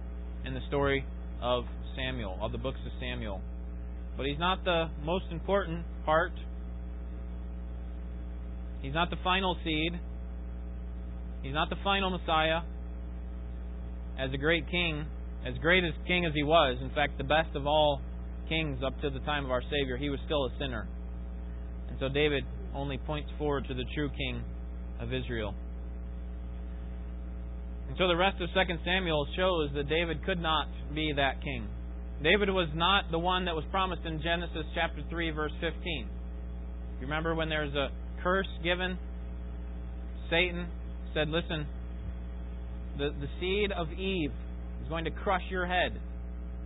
in 0.45 0.53
the 0.53 0.61
story 0.69 1.05
of 1.41 1.65
Samuel, 1.97 2.39
of 2.43 2.53
the 2.53 2.59
books 2.59 2.81
of 2.85 2.93
Samuel. 3.01 3.41
But 4.17 4.27
he's 4.27 4.39
not 4.39 4.65
the 4.65 4.91
most 5.05 5.27
important 5.31 5.85
part 6.05 6.33
He's 8.87 8.95
not 8.95 9.11
the 9.11 9.17
final 9.25 9.57
seed. 9.65 9.99
He's 11.43 11.55
not 11.55 11.71
the 11.71 11.77
final 11.83 12.11
Messiah. 12.11 12.61
As 14.17 14.33
a 14.33 14.37
great 14.37 14.71
king, 14.71 15.07
as 15.47 15.55
great 15.59 15.85
as 15.85 15.93
king 16.07 16.27
as 16.27 16.33
he 16.35 16.43
was, 16.43 16.77
in 16.83 16.91
fact, 16.91 17.19
the 17.19 17.25
best 17.25 17.55
of 17.55 17.67
all 17.67 18.01
kings 18.49 18.79
up 18.85 19.01
to 19.01 19.11
the 19.11 19.21
time 19.21 19.45
of 19.45 19.51
our 19.51 19.63
Savior, 19.71 19.97
he 19.97 20.11
was 20.11 20.19
still 20.27 20.47
a 20.47 20.51
sinner. 20.59 20.89
And 21.89 21.97
so 22.01 22.09
David 22.09 22.45
only 22.75 22.99
points 22.99 23.31
forward 23.39 23.67
to 23.69 23.75
the 23.75 23.85
true 23.95 24.11
king 24.11 24.43
of 25.01 25.13
Israel. 25.13 25.55
And 27.89 27.97
so 27.97 28.09
the 28.09 28.17
rest 28.17 28.41
of 28.41 28.49
2 28.53 28.75
Samuel 28.85 29.27
shows 29.37 29.71
that 29.75 29.89
David 29.89 30.25
could 30.25 30.41
not 30.41 30.67
be 30.95 31.13
that 31.15 31.43
king. 31.43 31.69
David 32.23 32.51
was 32.51 32.69
not 32.75 33.05
the 33.11 33.19
one 33.19 33.45
that 33.45 33.55
was 33.55 33.65
promised 33.71 34.03
in 34.05 34.21
Genesis 34.23 34.67
chapter 34.75 35.03
3 35.09 35.31
verse 35.31 35.53
15. 35.61 36.09
You 36.99 37.03
remember 37.03 37.35
when 37.35 37.49
there's 37.49 37.75
a 37.75 37.91
curse 38.23 38.49
given, 38.65 38.99
Satan 40.29 40.67
said, 41.15 41.29
Listen, 41.29 41.67
the, 42.99 43.11
the 43.21 43.29
seed 43.39 43.71
of 43.71 43.93
Eve 43.93 44.33
is 44.83 44.89
going 44.89 45.05
to 45.05 45.11
crush 45.11 45.43
your 45.51 45.67
head. 45.67 46.01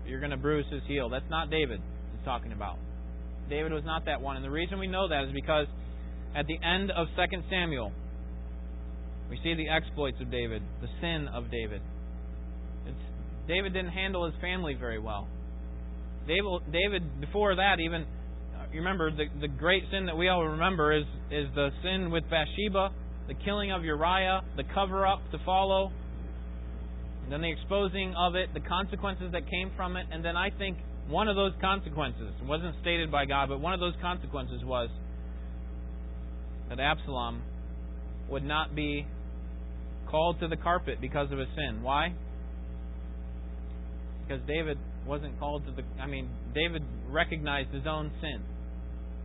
You're 0.07 0.21
going 0.21 0.31
to 0.31 0.37
bruise 0.37 0.67
his 0.71 0.83
heel. 0.87 1.09
That's 1.09 1.29
not 1.31 1.51
David 1.51 1.81
he's 2.13 2.25
talking 2.25 2.53
about. 2.53 2.79
David 3.49 3.73
was 3.73 3.85
not 3.85 4.05
that 4.07 4.21
one. 4.21 4.37
And 4.37 4.45
the 4.45 4.51
reason 4.51 4.79
we 4.79 4.87
know 4.87 5.09
that 5.09 5.25
is 5.25 5.33
because 5.33 5.67
at 6.35 6.47
the 6.47 6.59
end 6.65 6.91
of 6.91 7.09
2 7.17 7.43
Samuel, 7.51 7.93
we 9.29 9.39
see 9.43 9.55
the 9.55 9.69
exploits 9.69 10.17
of 10.21 10.31
David, 10.31 10.63
the 10.81 10.89
sin 11.01 11.29
of 11.33 11.51
David. 11.51 11.83
It's, 12.87 12.97
David 13.47 13.73
didn't 13.73 13.93
handle 13.93 14.27
his 14.27 14.35
family 14.41 14.75
very 14.75 14.99
well. 14.99 15.29
David, 16.27 16.73
David, 16.73 17.21
before 17.21 17.57
that, 17.57 17.81
even 17.81 18.07
you 18.73 18.79
remember 18.79 19.11
the 19.11 19.25
the 19.41 19.49
great 19.49 19.83
sin 19.91 20.07
that 20.07 20.17
we 20.17 20.29
all 20.29 20.45
remember 20.45 20.97
is 20.97 21.05
is 21.31 21.47
the 21.55 21.71
sin 21.83 22.11
with 22.11 22.25
Bathsheba, 22.31 22.91
the 23.27 23.35
killing 23.45 23.73
of 23.73 23.85
Uriah, 23.85 24.43
the 24.57 24.63
cover 24.75 25.07
up 25.07 25.19
to 25.33 25.39
follow, 25.45 25.91
then 27.31 27.41
the 27.43 27.51
exposing 27.51 28.15
of 28.17 28.35
it, 28.35 28.53
the 28.55 28.61
consequences 28.61 29.33
that 29.33 29.49
came 29.49 29.71
from 29.77 29.97
it, 29.97 30.07
and 30.11 30.25
then 30.25 30.37
I 30.37 30.51
think 30.51 30.79
one 31.09 31.29
of 31.29 31.37
those 31.37 31.53
consequences 31.61 32.33
wasn't 32.45 32.75
stated 32.81 33.11
by 33.11 33.25
God, 33.25 33.49
but 33.49 33.61
one 33.61 33.73
of 33.73 33.81
those 33.81 33.95
consequences 34.01 34.65
was 34.65 34.89
that 36.69 36.79
Absalom 36.79 37.43
would 38.31 38.45
not 38.45 38.75
be 38.75 39.07
called 40.09 40.41
to 40.41 40.49
the 40.49 40.57
carpet 40.57 41.01
because 41.01 41.31
of 41.33 41.39
his 41.39 41.49
sin. 41.57 41.83
Why? 41.83 42.15
Because 44.23 44.43
David 44.47 44.79
wasn't 45.07 45.39
called 45.39 45.65
to 45.67 45.73
the 45.73 45.83
I 46.01 46.07
mean, 46.07 46.29
David 46.55 46.83
recognized 47.09 47.71
his 47.71 47.87
own 47.87 48.13
sin. 48.21 48.43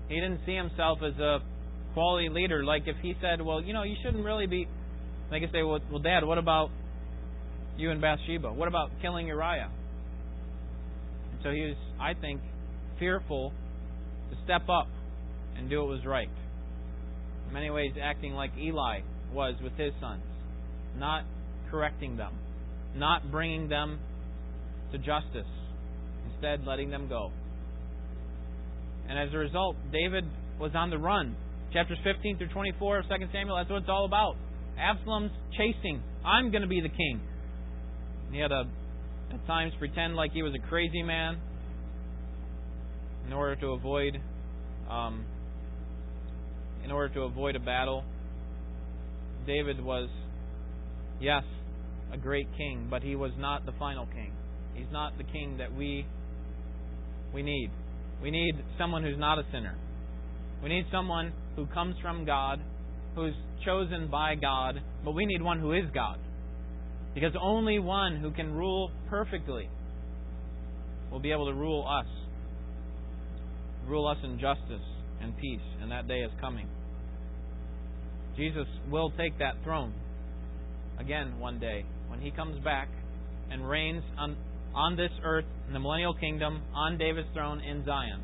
He 0.09 0.15
didn't 0.15 0.41
see 0.45 0.55
himself 0.55 0.99
as 1.03 1.17
a 1.19 1.39
quality 1.93 2.29
leader. 2.29 2.63
Like 2.63 2.83
if 2.87 2.97
he 3.01 3.15
said, 3.21 3.41
"Well, 3.41 3.61
you 3.61 3.73
know, 3.73 3.83
you 3.83 3.95
shouldn't 4.03 4.25
really 4.25 4.47
be," 4.47 4.67
they 5.29 5.39
could 5.39 5.51
say, 5.51 5.63
"Well, 5.63 5.79
well, 5.89 6.01
Dad, 6.01 6.23
what 6.23 6.37
about 6.37 6.69
you 7.77 7.91
and 7.91 8.01
Bathsheba? 8.01 8.51
What 8.51 8.67
about 8.67 8.91
killing 9.01 9.27
Uriah?" 9.27 9.69
And 11.31 11.39
so 11.43 11.51
he 11.51 11.61
was, 11.61 11.75
I 11.99 12.13
think, 12.13 12.41
fearful 12.99 13.51
to 14.29 14.37
step 14.43 14.69
up 14.69 14.87
and 15.57 15.69
do 15.69 15.79
what 15.79 15.89
was 15.89 16.05
right. 16.05 16.29
In 17.47 17.53
many 17.53 17.69
ways, 17.69 17.91
acting 18.01 18.33
like 18.33 18.51
Eli 18.57 19.01
was 19.33 19.55
with 19.61 19.73
his 19.73 19.93
sons, 19.99 20.23
not 20.97 21.23
correcting 21.69 22.17
them, 22.17 22.33
not 22.95 23.31
bringing 23.31 23.69
them 23.69 23.99
to 24.91 24.97
justice, 24.97 25.47
instead 26.31 26.65
letting 26.65 26.89
them 26.89 27.07
go. 27.07 27.31
And 29.07 29.19
as 29.19 29.33
a 29.33 29.37
result, 29.37 29.75
David 29.91 30.25
was 30.59 30.71
on 30.73 30.89
the 30.89 30.97
run, 30.97 31.35
Chapters 31.75 31.97
15 32.05 32.37
through 32.37 32.47
24 32.49 32.99
of 32.99 33.05
2 33.09 33.15
Samuel, 33.33 33.57
that's 33.57 33.69
what 33.69 33.79
it's 33.79 33.89
all 33.89 34.05
about. 34.05 34.37
Absalom's 34.79 35.31
chasing. 35.57 36.01
I'm 36.23 36.49
going 36.49 36.61
to 36.61 36.69
be 36.69 36.79
the 36.79 36.87
king. 36.87 37.19
He 38.31 38.39
had 38.39 38.49
to, 38.49 38.65
at 39.31 39.47
times, 39.47 39.73
pretend 39.79 40.15
like 40.15 40.31
he 40.31 40.43
was 40.43 40.53
a 40.53 40.67
crazy 40.67 41.03
man 41.03 41.37
in 43.27 43.33
order 43.33 43.55
to 43.57 43.67
avoid, 43.67 44.19
um, 44.89 45.25
in 46.83 46.91
order 46.91 47.13
to 47.13 47.21
avoid 47.21 47.55
a 47.55 47.59
battle. 47.59 48.03
David 49.47 49.83
was, 49.83 50.09
yes, 51.19 51.43
a 52.11 52.17
great 52.17 52.47
king, 52.57 52.87
but 52.89 53.01
he 53.01 53.15
was 53.15 53.31
not 53.37 53.65
the 53.65 53.73
final 53.73 54.05
king. 54.07 54.31
He's 54.73 54.91
not 54.91 55.17
the 55.17 55.23
king 55.23 55.57
that 55.57 55.73
we 55.73 56.05
we 57.33 57.43
need. 57.43 57.69
We 58.21 58.31
need 58.31 58.55
someone 58.77 59.03
who's 59.03 59.19
not 59.19 59.37
a 59.39 59.43
sinner. 59.51 59.75
We 60.63 60.69
need 60.69 60.85
someone 60.91 61.33
who 61.55 61.65
comes 61.67 61.95
from 62.01 62.25
God, 62.25 62.61
who's 63.13 63.33
chosen 63.65 64.07
by 64.09 64.35
God, 64.35 64.81
but 65.03 65.11
we 65.11 65.25
need 65.25 65.41
one 65.41 65.59
who 65.59 65.73
is 65.73 65.83
God. 65.93 66.17
Because 67.15 67.31
only 67.41 67.79
one 67.79 68.17
who 68.17 68.29
can 68.31 68.53
rule 68.53 68.91
perfectly 69.09 69.69
will 71.11 71.21
be 71.21 71.31
able 71.31 71.47
to 71.47 71.53
rule 71.53 71.87
us. 71.87 72.05
Rule 73.87 74.07
us 74.07 74.17
in 74.23 74.37
justice 74.37 74.85
and 75.21 75.35
peace, 75.37 75.61
and 75.81 75.91
that 75.91 76.07
day 76.09 76.19
is 76.19 76.31
coming. 76.41 76.67
Jesus 78.35 78.67
will 78.91 79.11
take 79.17 79.39
that 79.39 79.53
throne 79.63 79.93
again 80.99 81.39
one 81.39 81.57
day 81.57 81.85
when 82.09 82.19
he 82.19 82.31
comes 82.31 82.61
back 82.63 82.89
and 83.49 83.67
reigns 83.67 84.03
on, 84.17 84.35
on 84.73 84.97
this 84.97 85.11
earth 85.23 85.45
in 85.67 85.73
the 85.73 85.79
millennial 85.79 86.13
kingdom 86.13 86.61
on 86.73 86.97
David's 86.97 87.29
throne 87.33 87.61
in 87.61 87.85
Zion. 87.85 88.21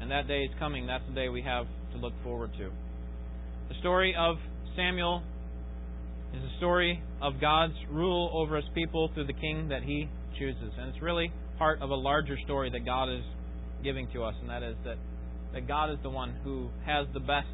And 0.00 0.10
that 0.10 0.26
day 0.26 0.42
is 0.42 0.50
coming. 0.58 0.86
That's 0.86 1.04
the 1.08 1.14
day 1.14 1.28
we 1.28 1.42
have 1.42 1.66
to 1.92 1.98
look 1.98 2.14
forward 2.24 2.50
to. 2.58 2.70
The 3.68 3.74
story 3.80 4.14
of 4.18 4.36
Samuel 4.74 5.22
is 6.34 6.42
a 6.42 6.56
story 6.58 7.02
of 7.22 7.40
God's 7.40 7.74
rule 7.90 8.30
over 8.34 8.56
his 8.56 8.64
people 8.74 9.10
through 9.14 9.26
the 9.26 9.32
king 9.32 9.68
that 9.68 9.82
he 9.82 10.08
chooses. 10.38 10.72
And 10.78 10.88
it's 10.88 11.02
really 11.02 11.32
part 11.58 11.80
of 11.82 11.90
a 11.90 11.94
larger 11.94 12.36
story 12.44 12.70
that 12.70 12.84
God 12.84 13.08
is 13.08 13.24
giving 13.82 14.08
to 14.12 14.24
us, 14.24 14.34
and 14.40 14.50
that 14.50 14.62
is 14.62 14.76
that, 14.84 14.96
that 15.54 15.66
God 15.66 15.90
is 15.90 15.98
the 16.02 16.10
one 16.10 16.34
who 16.44 16.68
has 16.86 17.06
the 17.14 17.20
best 17.20 17.48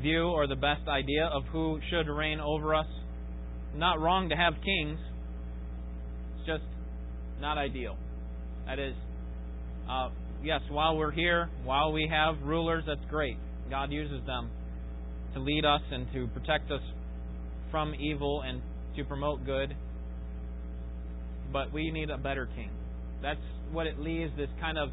view 0.00 0.24
or 0.24 0.46
the 0.46 0.56
best 0.56 0.86
idea 0.88 1.24
of 1.32 1.44
who 1.52 1.80
should 1.90 2.08
reign 2.08 2.40
over 2.40 2.74
us. 2.74 2.86
Not 3.74 4.00
wrong 4.00 4.28
to 4.28 4.36
have 4.36 4.54
kings, 4.64 4.98
it's 6.36 6.46
just 6.46 6.64
not 7.40 7.58
ideal. 7.58 7.96
That 8.66 8.78
is, 8.78 8.94
uh, 9.90 10.10
yes, 10.42 10.60
while 10.70 10.96
we're 10.96 11.12
here, 11.12 11.48
while 11.64 11.92
we 11.92 12.08
have 12.10 12.36
rulers, 12.42 12.84
that's 12.86 13.04
great. 13.10 13.36
God 13.70 13.92
uses 13.92 14.24
them 14.26 14.50
to 15.34 15.40
lead 15.40 15.64
us 15.64 15.82
and 15.90 16.06
to 16.12 16.26
protect 16.28 16.70
us 16.70 16.80
from 17.70 17.94
evil 17.94 18.42
and 18.42 18.60
to 18.96 19.04
promote 19.04 19.44
good. 19.44 19.74
But 21.52 21.72
we 21.72 21.90
need 21.90 22.10
a 22.10 22.18
better 22.18 22.48
king. 22.56 22.70
That's 23.22 23.40
what 23.72 23.86
it 23.86 23.98
leaves 23.98 24.32
this 24.36 24.48
kind 24.60 24.78
of 24.78 24.90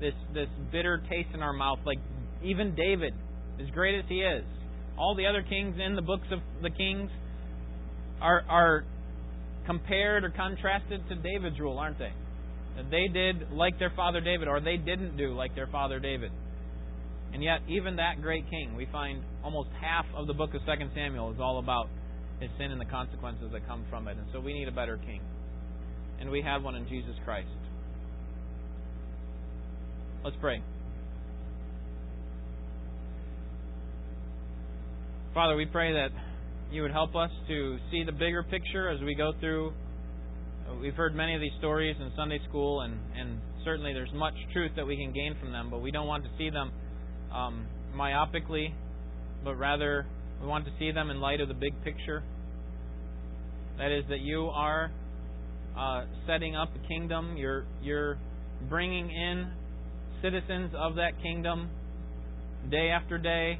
this 0.00 0.14
this 0.32 0.48
bitter 0.72 1.02
taste 1.10 1.28
in 1.34 1.42
our 1.42 1.52
mouth. 1.52 1.78
Like 1.84 1.98
even 2.42 2.74
David, 2.74 3.12
as 3.60 3.68
great 3.70 3.98
as 3.98 4.04
he 4.08 4.20
is, 4.20 4.44
all 4.98 5.14
the 5.14 5.26
other 5.26 5.42
kings 5.42 5.76
in 5.84 5.96
the 5.96 6.02
books 6.02 6.26
of 6.30 6.40
the 6.62 6.70
kings 6.70 7.10
are 8.20 8.42
are 8.48 8.84
compared 9.66 10.24
or 10.24 10.30
contrasted 10.30 11.00
to 11.08 11.14
David's 11.16 11.58
rule, 11.60 11.78
aren't 11.78 11.98
they? 11.98 12.12
They 12.90 13.08
did 13.12 13.50
like 13.52 13.78
their 13.78 13.92
father 13.94 14.20
David, 14.20 14.48
or 14.48 14.60
they 14.60 14.76
didn't 14.76 15.16
do 15.16 15.34
like 15.34 15.54
their 15.54 15.66
father 15.66 15.98
David. 15.98 16.32
And 17.32 17.42
yet, 17.42 17.60
even 17.68 17.96
that 17.96 18.22
great 18.22 18.48
king, 18.50 18.74
we 18.74 18.86
find 18.90 19.22
almost 19.44 19.68
half 19.80 20.06
of 20.16 20.26
the 20.26 20.34
book 20.34 20.54
of 20.54 20.60
Second 20.66 20.90
Samuel 20.94 21.32
is 21.32 21.38
all 21.40 21.58
about 21.58 21.88
his 22.40 22.50
sin 22.58 22.72
and 22.72 22.80
the 22.80 22.86
consequences 22.86 23.50
that 23.52 23.66
come 23.66 23.84
from 23.90 24.08
it. 24.08 24.16
And 24.16 24.26
so 24.32 24.40
we 24.40 24.52
need 24.52 24.68
a 24.68 24.72
better 24.72 24.96
king. 24.96 25.20
And 26.18 26.30
we 26.30 26.42
have 26.42 26.62
one 26.62 26.74
in 26.74 26.88
Jesus 26.88 27.14
Christ. 27.24 27.48
Let's 30.24 30.36
pray. 30.40 30.62
Father, 35.32 35.56
we 35.56 35.64
pray 35.64 35.92
that 35.92 36.08
you 36.70 36.82
would 36.82 36.90
help 36.90 37.14
us 37.14 37.30
to 37.48 37.78
see 37.90 38.04
the 38.04 38.12
bigger 38.12 38.42
picture 38.42 38.88
as 38.88 39.00
we 39.00 39.14
go 39.14 39.32
through. 39.40 39.72
We've 40.80 40.94
heard 40.94 41.14
many 41.14 41.34
of 41.34 41.40
these 41.40 41.52
stories 41.58 41.96
in 41.98 42.12
Sunday 42.16 42.38
school, 42.48 42.82
and, 42.82 42.98
and 43.16 43.40
certainly 43.64 43.92
there's 43.92 44.12
much 44.12 44.34
truth 44.52 44.72
that 44.76 44.86
we 44.86 44.96
can 44.96 45.12
gain 45.12 45.36
from 45.40 45.52
them, 45.52 45.68
but 45.70 45.80
we 45.80 45.90
don't 45.90 46.06
want 46.06 46.24
to 46.24 46.30
see 46.38 46.50
them 46.50 46.70
um, 47.34 47.66
myopically, 47.94 48.72
but 49.44 49.56
rather 49.56 50.06
we 50.40 50.46
want 50.46 50.64
to 50.64 50.70
see 50.78 50.90
them 50.90 51.10
in 51.10 51.20
light 51.20 51.40
of 51.40 51.48
the 51.48 51.54
big 51.54 51.74
picture. 51.84 52.22
That 53.78 53.90
is, 53.90 54.04
that 54.08 54.20
you 54.20 54.46
are 54.46 54.90
uh, 55.76 56.04
setting 56.26 56.56
up 56.56 56.70
a 56.74 56.88
kingdom. 56.88 57.36
You're 57.36 57.64
you're 57.82 58.18
bringing 58.68 59.10
in 59.10 59.52
citizens 60.22 60.72
of 60.76 60.96
that 60.96 61.12
kingdom 61.22 61.70
day 62.70 62.90
after 62.90 63.16
day 63.16 63.58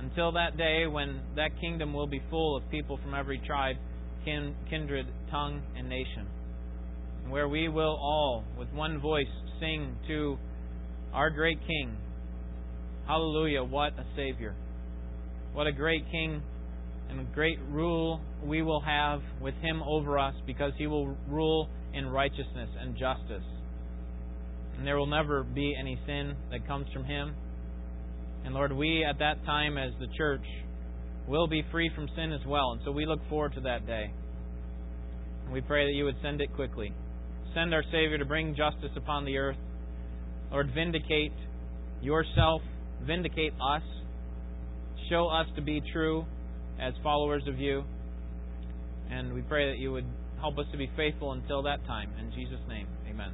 until 0.00 0.32
that 0.32 0.56
day 0.56 0.86
when 0.86 1.20
that 1.36 1.50
kingdom 1.60 1.92
will 1.92 2.06
be 2.06 2.22
full 2.30 2.56
of 2.56 2.68
people 2.70 2.98
from 3.02 3.14
every 3.14 3.40
tribe, 3.46 3.76
kin, 4.24 4.54
kindred, 4.70 5.06
tongue, 5.30 5.62
and 5.76 5.88
nation. 5.88 6.26
Where 7.28 7.48
we 7.48 7.68
will 7.68 7.98
all, 8.00 8.44
with 8.56 8.68
one 8.72 9.00
voice, 9.00 9.26
sing 9.60 9.96
to 10.06 10.38
our 11.12 11.30
great 11.30 11.58
King, 11.66 11.96
Hallelujah, 13.06 13.64
what 13.64 13.94
a 13.98 14.04
Savior. 14.14 14.54
What 15.58 15.66
a 15.66 15.72
great 15.72 16.08
King 16.12 16.40
and 17.10 17.34
great 17.34 17.58
rule 17.68 18.20
we 18.44 18.62
will 18.62 18.80
have 18.80 19.20
with 19.40 19.54
Him 19.54 19.82
over 19.82 20.16
us 20.16 20.34
because 20.46 20.70
He 20.78 20.86
will 20.86 21.16
rule 21.28 21.68
in 21.92 22.06
righteousness 22.06 22.68
and 22.80 22.96
justice. 22.96 23.42
And 24.76 24.86
there 24.86 24.96
will 24.96 25.08
never 25.08 25.42
be 25.42 25.74
any 25.76 25.98
sin 26.06 26.36
that 26.52 26.64
comes 26.68 26.86
from 26.92 27.04
Him. 27.04 27.34
And 28.44 28.54
Lord, 28.54 28.70
we 28.70 29.04
at 29.04 29.18
that 29.18 29.44
time 29.44 29.76
as 29.76 29.90
the 29.98 30.06
church 30.16 30.44
will 31.26 31.48
be 31.48 31.64
free 31.72 31.90
from 31.92 32.08
sin 32.14 32.32
as 32.32 32.46
well. 32.46 32.70
And 32.70 32.80
so 32.84 32.92
we 32.92 33.04
look 33.04 33.28
forward 33.28 33.54
to 33.54 33.60
that 33.62 33.84
day. 33.84 34.12
And 35.42 35.52
we 35.52 35.60
pray 35.60 35.86
that 35.86 35.92
you 35.92 36.04
would 36.04 36.22
send 36.22 36.40
it 36.40 36.54
quickly. 36.54 36.92
Send 37.52 37.74
our 37.74 37.82
Savior 37.90 38.18
to 38.18 38.24
bring 38.24 38.54
justice 38.54 38.92
upon 38.96 39.24
the 39.24 39.36
earth. 39.36 39.58
Lord, 40.52 40.70
vindicate 40.72 41.34
yourself, 42.00 42.62
vindicate 43.04 43.54
us, 43.54 43.82
show 45.08 45.28
us 45.28 45.46
to 45.56 45.62
be 45.62 45.82
true 45.92 46.24
as 46.80 46.94
followers 47.02 47.42
of 47.46 47.58
you. 47.58 47.84
And 49.10 49.32
we 49.32 49.42
pray 49.42 49.70
that 49.70 49.78
you 49.78 49.92
would 49.92 50.06
help 50.40 50.58
us 50.58 50.66
to 50.72 50.78
be 50.78 50.90
faithful 50.96 51.32
until 51.32 51.62
that 51.62 51.84
time. 51.86 52.10
In 52.18 52.30
Jesus' 52.32 52.60
name, 52.68 52.86
amen. 53.08 53.32